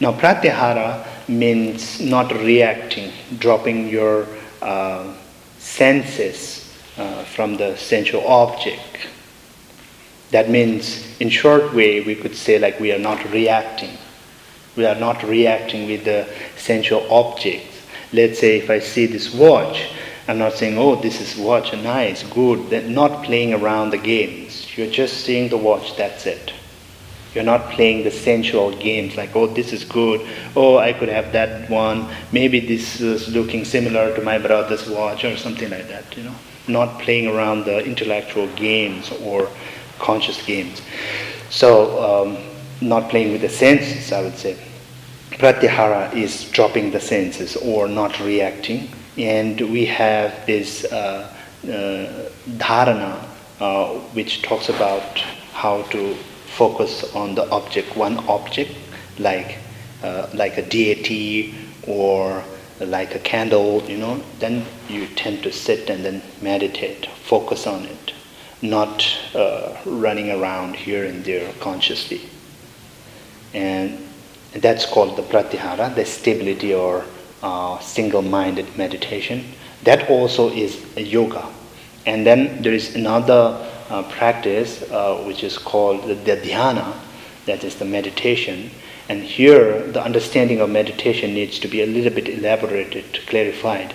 [0.00, 4.26] Now, pratyahara means not reacting, dropping your
[4.62, 5.12] uh,
[5.58, 9.08] senses uh, from the sensual object.
[10.30, 13.96] That means, in short way, we could say like we are not reacting.
[14.76, 17.82] We are not reacting with the sensual objects.
[18.12, 19.90] Let's say if I see this watch,
[20.28, 22.88] I'm not saying, oh, this is watch, nice, good.
[22.88, 24.47] Not playing around the games.
[24.78, 26.52] You're just seeing the watch, that's it.
[27.34, 30.24] You're not playing the sensual games like, oh, this is good.
[30.54, 32.08] Oh, I could have that one.
[32.30, 36.34] Maybe this is looking similar to my brother's watch or something like that, you know.
[36.68, 39.48] Not playing around the intellectual games or
[39.98, 40.80] conscious games.
[41.50, 42.38] So, um,
[42.80, 44.56] not playing with the senses, I would say.
[45.32, 48.88] Pratyahara is dropping the senses or not reacting.
[49.16, 53.24] And we have this uh, uh, dharana,
[53.60, 55.18] uh, which talks about
[55.52, 56.14] how to
[56.46, 58.74] focus on the object, one object,
[59.18, 59.58] like,
[60.02, 61.54] uh, like a deity
[61.86, 62.42] or
[62.80, 67.84] like a candle, you know, then you tend to sit and then meditate, focus on
[67.84, 68.12] it
[68.62, 72.20] not uh, running around here and there consciously.
[73.54, 74.06] And
[74.52, 77.04] that's called the pratyahara, the stability or
[77.42, 79.52] uh, single-minded meditation.
[79.84, 81.48] That also is a yoga.
[82.08, 86.96] And then there is another uh, practice uh, which is called the, dhyana,
[87.44, 88.70] that is the meditation.
[89.10, 93.94] And here, the understanding of meditation needs to be a little bit elaborated, clarified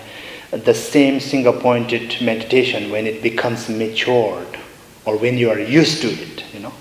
[0.52, 4.58] the same single pointed meditation when it becomes matured
[5.04, 6.72] or when you are used to it, you know,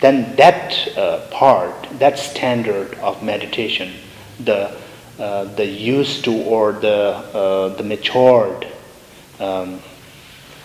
[0.00, 3.92] then that uh, part, that standard of meditation,
[4.40, 4.76] the,
[5.20, 8.66] uh, the used to or the, uh, the matured
[9.38, 9.80] um,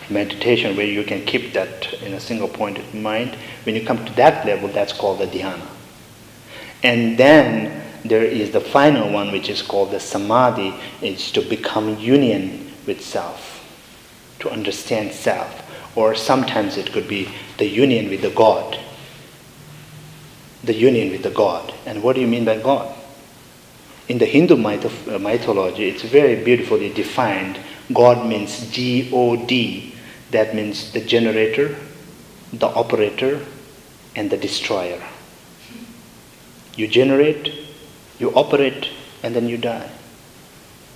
[0.10, 4.14] meditation where you can keep that in a single pointed mind, when you come to
[4.14, 5.68] that level, that's called the dhyana.
[6.84, 11.97] And then there is the final one, which is called the samadhi, is to become
[11.97, 13.66] union with self,
[14.39, 15.64] to understand self.
[15.97, 18.78] Or sometimes it could be the union with the God.
[20.64, 21.74] The union with the God.
[21.86, 22.95] And what do you mean by God?
[24.08, 27.58] In the Hindu myth- uh, mythology, it's very beautifully defined.
[27.91, 29.95] God means G O D.
[30.36, 31.78] That means the generator,
[32.52, 33.40] the operator,
[34.18, 35.02] and the destroyer.
[36.76, 37.54] You generate,
[38.20, 38.90] you operate,
[39.24, 39.90] and then you die.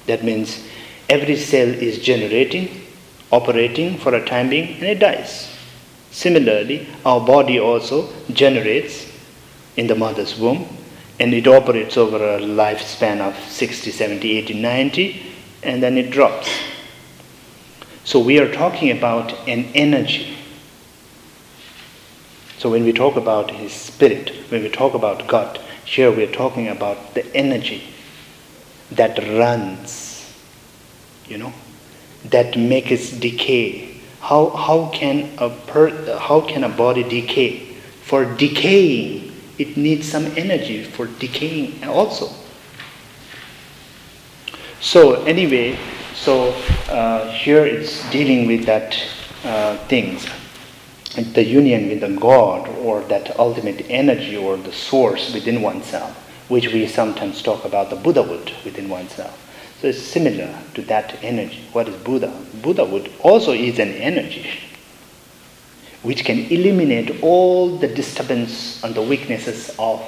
[0.07, 0.61] That means
[1.07, 2.81] every cell is generating,
[3.31, 5.49] operating for a time being, and it dies.
[6.11, 9.09] Similarly, our body also generates
[9.77, 10.67] in the mother's womb,
[11.17, 15.33] and it operates over a lifespan of 60, 70, 80, 90,
[15.63, 16.49] and then it drops.
[18.09, 20.39] So we are talking about an energy
[22.59, 26.31] so when we talk about His Spirit, when we talk about God, here we are
[26.31, 27.87] talking about the energy
[28.91, 30.37] that runs,
[31.25, 31.53] you know,
[32.25, 34.01] that makes decay.
[34.19, 37.59] How, how, can a per, how can a body decay?
[38.03, 42.29] For decaying, it needs some energy for decaying also.
[44.81, 45.79] So anyway,
[46.19, 46.51] so
[46.89, 48.95] uh, here it's dealing with that
[49.43, 50.27] uh, things
[51.15, 56.15] the union with the God or that ultimate energy or the source within oneself,
[56.49, 59.45] which we sometimes talk about the Buddhahood within oneself.
[59.81, 61.63] So it's similar to that energy.
[61.71, 62.33] What is Buddha?
[62.61, 64.49] Buddhahood also is an energy
[66.01, 70.01] which can eliminate all the disturbance and the weaknesses of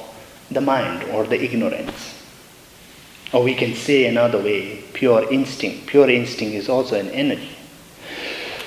[0.50, 2.21] the mind or the ignorance.
[3.32, 5.86] Or we can say another way, pure instinct.
[5.86, 7.56] Pure instinct is also an energy.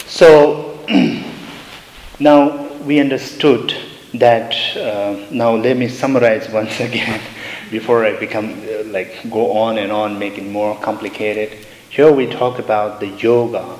[0.08, 0.80] So
[2.20, 3.76] now we understood
[4.16, 4.56] that.
[4.76, 7.22] Uh, now let me summarize once again
[7.70, 11.66] before I become uh, like go on and on, make it more complicated.
[11.90, 13.78] Here we talk about the yoga.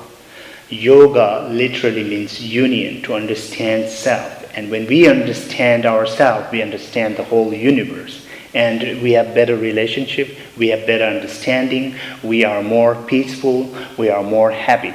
[0.68, 4.44] Yoga literally means union to understand self.
[4.56, 8.25] And when we understand ourselves, we understand the whole universe
[8.56, 11.94] and we have better relationship, we have better understanding,
[12.24, 14.94] we are more peaceful, we are more happy.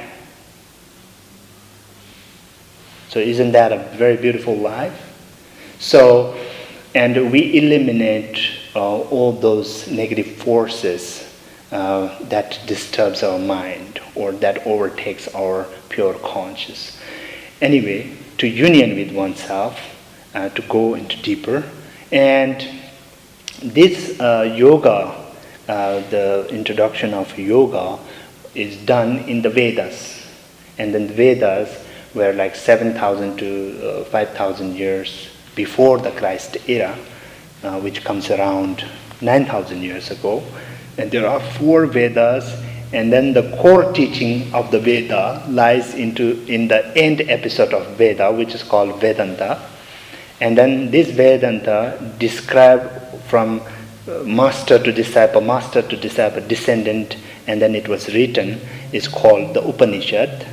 [3.08, 4.98] So isn't that a very beautiful life?
[5.78, 6.36] So,
[6.96, 8.36] and we eliminate
[8.74, 11.32] uh, all those negative forces
[11.70, 16.98] uh, that disturbs our mind or that overtakes our pure conscious.
[17.60, 19.78] Anyway, to union with oneself,
[20.34, 21.62] uh, to go into deeper,
[22.10, 22.81] and
[23.60, 25.14] this uh, yoga,
[25.68, 27.98] uh, the introduction of yoga,
[28.54, 30.26] is done in the Vedas.
[30.78, 31.84] And then the Vedas
[32.14, 36.94] were like 7,000 to uh, 5,000 years before the Christ era,
[37.80, 38.84] which comes around
[39.20, 40.42] 9,000 years ago.
[40.98, 46.44] And there are four Vedas, and then the core teaching of the Veda lies into
[46.46, 49.62] in the end episode of Veda, which is called Vedanta.
[50.40, 57.16] And then this Vedanta describe from uh, master to disciple, master to disciple, descendant,
[57.46, 58.60] and then it was written,
[58.92, 60.46] is called the Upanishad.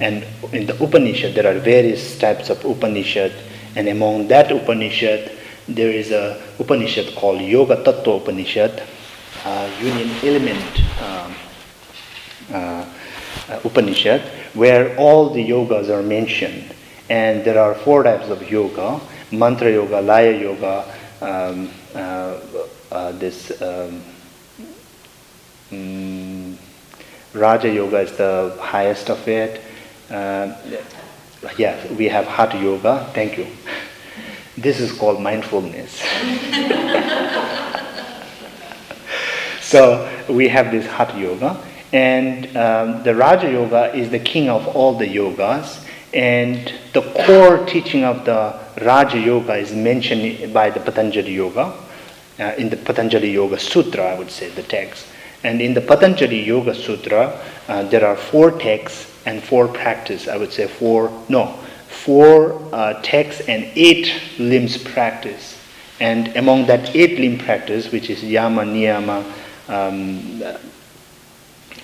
[0.00, 3.32] And in the Upanishad, there are various types of Upanishad,
[3.76, 5.30] and among that Upanishad,
[5.68, 8.82] there is a Upanishad called Yoga Tattva Upanishad,
[9.80, 11.34] Union Element um,
[12.50, 12.84] uh,
[13.48, 14.22] uh, Upanishad,
[14.54, 16.74] where all the yogas are mentioned.
[17.08, 20.84] And there are four types of yoga mantra yoga, laya yoga,
[21.20, 22.38] um, uh,
[22.90, 24.02] uh, this um,
[25.70, 26.56] mm,
[27.32, 29.60] Raja Yoga is the highest of it.
[30.10, 30.54] Uh,
[31.56, 33.08] yeah, we have Hatha Yoga.
[33.12, 33.46] Thank you.
[34.56, 35.92] This is called mindfulness.
[39.60, 41.60] so we have this Hatha Yoga,
[41.92, 45.83] and um, the Raja Yoga is the king of all the yogas,
[46.14, 51.74] and the core teaching of the Raja Yoga is mentioned by the Patanjali Yoga,
[52.38, 55.06] uh, in the Patanjali Yoga Sutra, I would say, the text.
[55.42, 60.28] And in the Patanjali Yoga Sutra, uh, there are four texts and four practice.
[60.28, 61.46] I would say four, no,
[61.88, 65.60] four uh, texts and eight limbs practice.
[66.00, 69.24] And among that eight limb practice, which is yama, niyama,
[69.68, 70.42] um,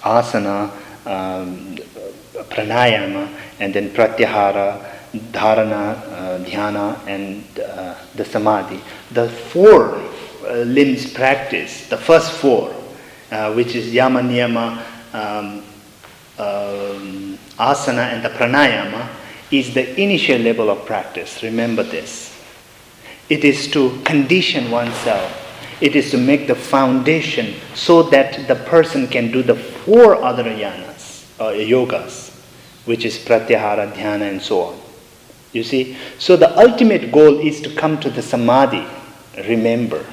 [0.03, 0.70] asana,
[1.07, 1.78] um,
[2.45, 3.28] pranayama,
[3.59, 4.84] and then pratyahara,
[5.32, 8.80] dharana, uh, dhyana, and uh, the samadhi.
[9.11, 12.70] The four uh, limbs practice, the first four,
[13.55, 14.82] which is yama, niyama,
[15.12, 15.62] um,
[16.38, 19.09] um, asana, and the pranayama,
[19.51, 21.43] is the initial level of practice.
[21.43, 22.36] Remember this.
[23.28, 25.36] It is to condition oneself.
[25.80, 30.45] It is to make the foundation so that the person can do the four other
[30.45, 32.30] yanas, uh, yogas
[32.91, 34.80] which is pratyahara, dhyana, and so on.
[35.53, 35.97] You see?
[36.18, 38.84] So the ultimate goal is to come to the samadhi.
[39.49, 40.05] Remember,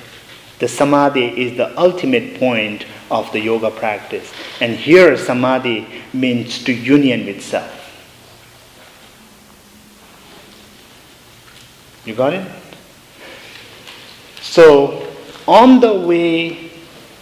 [0.60, 4.32] the samadhi is the ultimate point of the yoga practice.
[4.62, 7.74] And here, samadhi means to union with self.
[12.06, 12.48] You got it?
[14.44, 15.12] So,
[15.48, 16.70] on the way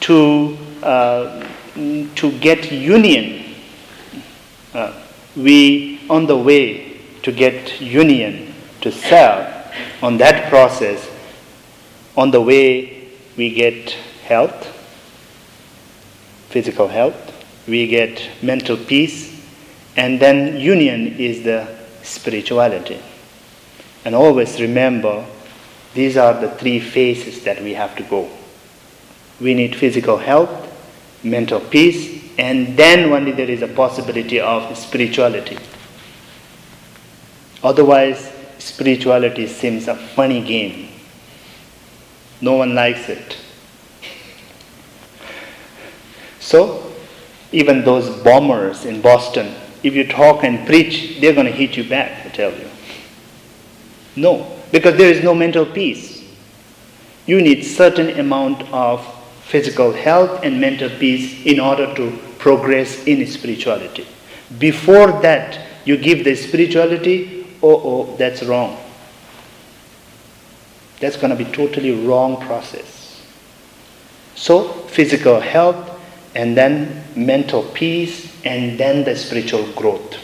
[0.01, 3.55] to, uh, to get union,
[4.73, 5.03] uh,
[5.35, 9.51] we, on the way to get union, to self,
[10.01, 11.09] on that process,
[12.15, 13.91] on the way we get
[14.23, 14.67] health,
[16.49, 17.15] physical health,
[17.67, 19.45] we get mental peace,
[19.97, 21.67] and then union is the
[22.03, 23.01] spirituality.
[24.05, 25.25] And always remember,
[25.93, 28.29] these are the three phases that we have to go.
[29.41, 30.49] We need physical health,
[31.23, 35.57] mental peace, and then only there is a possibility of spirituality.
[37.63, 40.89] Otherwise, spirituality seems a funny game.
[42.41, 43.37] No one likes it.
[46.39, 46.91] So,
[47.51, 51.87] even those bombers in Boston, if you talk and preach, they're going to hit you
[51.87, 52.69] back, I tell you.
[54.15, 56.23] No, because there is no mental peace.
[57.25, 59.03] You need certain amount of
[59.45, 64.05] physical health and mental peace in order to progress in spirituality.
[64.59, 68.77] Before that, you give the spirituality, oh, oh, that's wrong.
[70.99, 73.25] That's going to be totally wrong process.
[74.35, 75.89] So, physical health,
[76.35, 80.15] and then mental peace, and then the spiritual growth.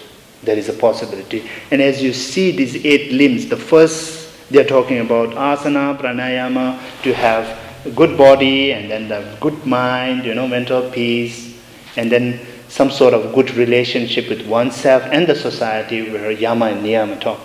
[0.43, 1.49] There is a possibility.
[1.71, 7.15] And as you see these eight limbs, the first they're talking about asana, pranayama, to
[7.15, 7.45] have
[7.87, 11.50] a good body and then the good mind, you know, mental peace,
[11.95, 16.85] and then some sort of good relationship with oneself and the society where yama and
[16.85, 17.39] niyama talk.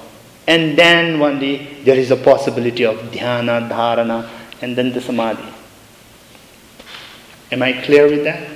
[0.47, 4.29] And then one day there is a possibility of dhyana, dharana,
[4.63, 5.53] and then the samadhi.
[7.51, 8.49] Am I clear with that?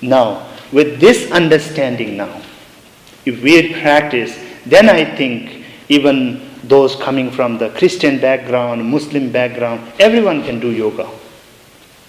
[0.00, 2.40] Now, with this understanding now,
[3.24, 9.92] if we practice, then I think even those coming from the Christian background, Muslim background,
[9.98, 11.08] everyone can do yoga.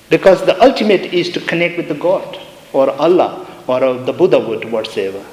[0.10, 2.40] Because the ultimate is to connect with the God
[2.72, 5.24] or Allah or the Buddhahood, whatsoever.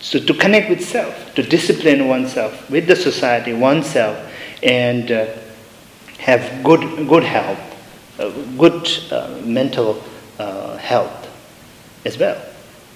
[0.00, 4.16] So to connect with self, to discipline oneself with the society, oneself,
[4.62, 5.26] and uh,
[6.18, 7.58] have good, good health,
[8.18, 10.02] uh, good uh, mental
[10.38, 11.28] uh, health
[12.04, 12.40] as well.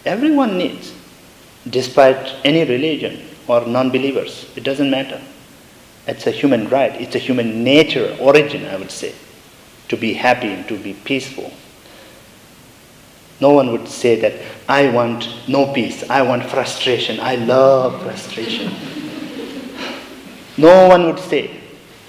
[0.04, 0.92] Everyone needs,
[1.68, 4.50] despite any religion or non-believers.
[4.56, 5.20] It doesn't matter.
[6.06, 7.00] It's a human right.
[7.00, 9.14] It's a human nature, origin, I would say,
[9.92, 11.52] to be happy and to be peaceful.
[13.42, 14.32] No one would say that
[14.66, 18.72] I want no peace, I want frustration, I love frustration.
[20.56, 21.58] no one would say.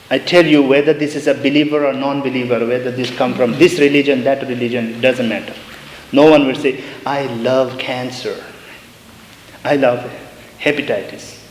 [0.09, 3.79] I tell you whether this is a believer or non-believer, whether this come from this
[3.79, 5.53] religion, that religion, doesn't matter.
[6.13, 8.41] No one would say, I love cancer.
[9.65, 10.09] I love
[10.59, 11.43] hepatitis.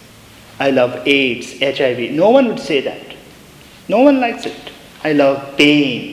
[0.58, 2.12] I love AIDS, HIV.
[2.12, 3.16] No one would say that.
[3.88, 4.72] No one likes it.
[5.04, 6.11] I love pain.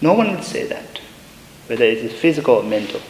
[0.00, 1.00] No one would say that,
[1.66, 3.00] whether it is physical or mental.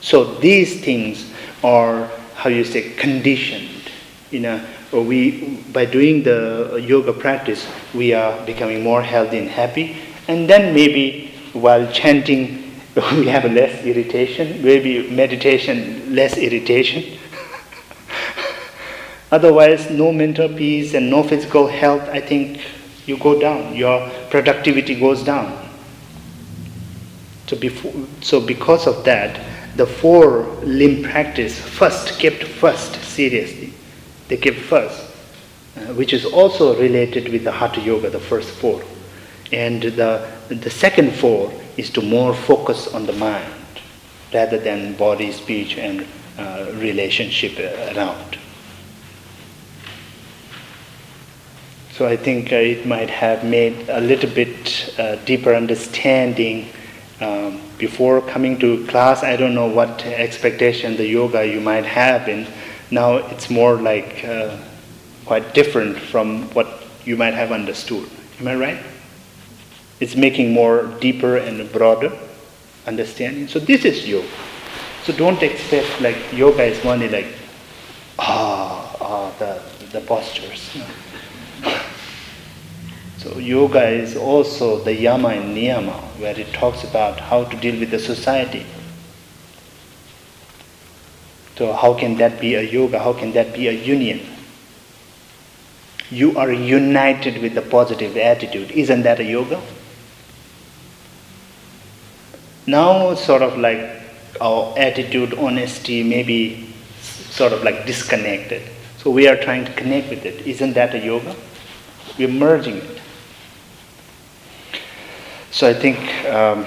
[0.00, 1.30] So these things
[1.62, 3.90] are, how you say, conditioned.
[4.30, 9.96] You know, we, by doing the yoga practice, we are becoming more healthy and happy.
[10.28, 14.62] And then maybe while chanting, we have less irritation.
[14.62, 17.18] Maybe meditation, less irritation.
[19.32, 22.60] Otherwise, no mental peace and no physical health, I think
[23.06, 23.74] you go down.
[23.74, 25.61] Your productivity goes down.
[27.52, 27.92] So, before,
[28.22, 29.38] so because of that,
[29.76, 33.74] the four limb practice first kept first seriously.
[34.28, 34.98] They kept first,
[35.76, 38.82] uh, which is also related with the hatha yoga, the first four.
[39.52, 43.52] And the, the second four is to more focus on the mind
[44.32, 46.06] rather than body, speech, and
[46.38, 47.58] uh, relationship
[47.94, 48.38] around.
[51.90, 56.70] So I think uh, it might have made a little bit uh, deeper understanding
[57.22, 59.22] um, before coming to class.
[59.22, 62.48] I don't know what expectation the yoga you might have, and
[62.90, 64.56] now it's more like uh,
[65.24, 68.08] quite different from what you might have understood.
[68.40, 68.78] Am I right?
[70.00, 72.12] It's making more deeper and broader
[72.86, 73.46] understanding.
[73.46, 74.28] So this is yoga.
[75.04, 77.28] So don't expect like yoga is only like
[78.18, 79.62] ah ah the
[79.92, 80.76] the postures.
[83.22, 87.78] So yoga is also the yama and niyama, where it talks about how to deal
[87.78, 88.66] with the society.
[91.56, 92.98] So how can that be a yoga?
[92.98, 94.26] How can that be a union?
[96.10, 98.72] You are united with the positive attitude.
[98.72, 99.62] Isn't that a yoga?
[102.66, 104.02] Now sort of like
[104.40, 108.68] our attitude, honesty, maybe sort of like disconnected.
[108.98, 110.44] So we are trying to connect with it.
[110.44, 111.36] Isn't that a yoga?
[112.18, 113.01] We're merging it.
[115.52, 116.64] So I think um,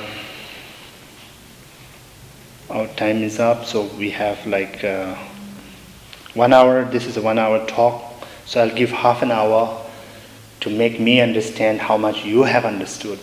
[2.70, 3.66] our time is up.
[3.66, 5.16] So we have like uh,
[6.36, 6.86] one hour.
[6.86, 8.04] This is a one-hour talk.
[8.46, 9.84] So I'll give half an hour
[10.60, 13.18] to make me understand how much you have understood.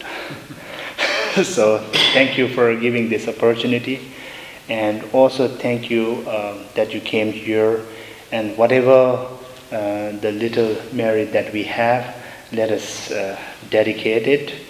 [1.44, 1.78] so
[2.12, 4.10] thank you for giving this opportunity,
[4.68, 7.82] and also thank you uh, that you came here.
[8.32, 9.28] And whatever
[9.70, 12.16] uh, the little merit that we have,
[12.50, 13.38] let us uh,
[13.70, 14.61] dedicate it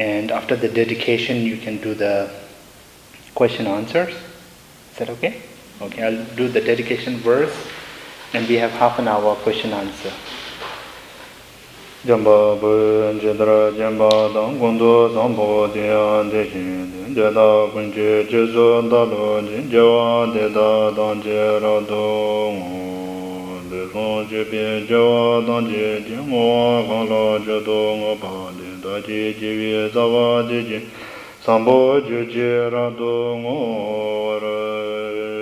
[0.00, 2.30] And after the dedication, you can do the
[3.34, 4.14] question answers.
[4.92, 5.42] Is that okay?
[5.82, 7.54] Okay, I'll do the dedication verse,
[8.32, 10.12] and we have half an hour question answer.
[12.08, 12.70] jamba bu
[13.22, 19.68] jidra jamba dang gondo zambo diyan de jin de da bunje jezo da lo jin
[19.68, 22.89] jawa de da dang je ra do
[23.70, 27.78] bē sōng chē pē chē wā tāng chē chē ngō wā kāng lā chē tō
[28.00, 30.78] ngō pā lē tā chē chē wē sā wā chē chē
[31.44, 33.12] sāmbō chē chē rā tō
[33.42, 33.58] ngō
[34.42, 35.39] rā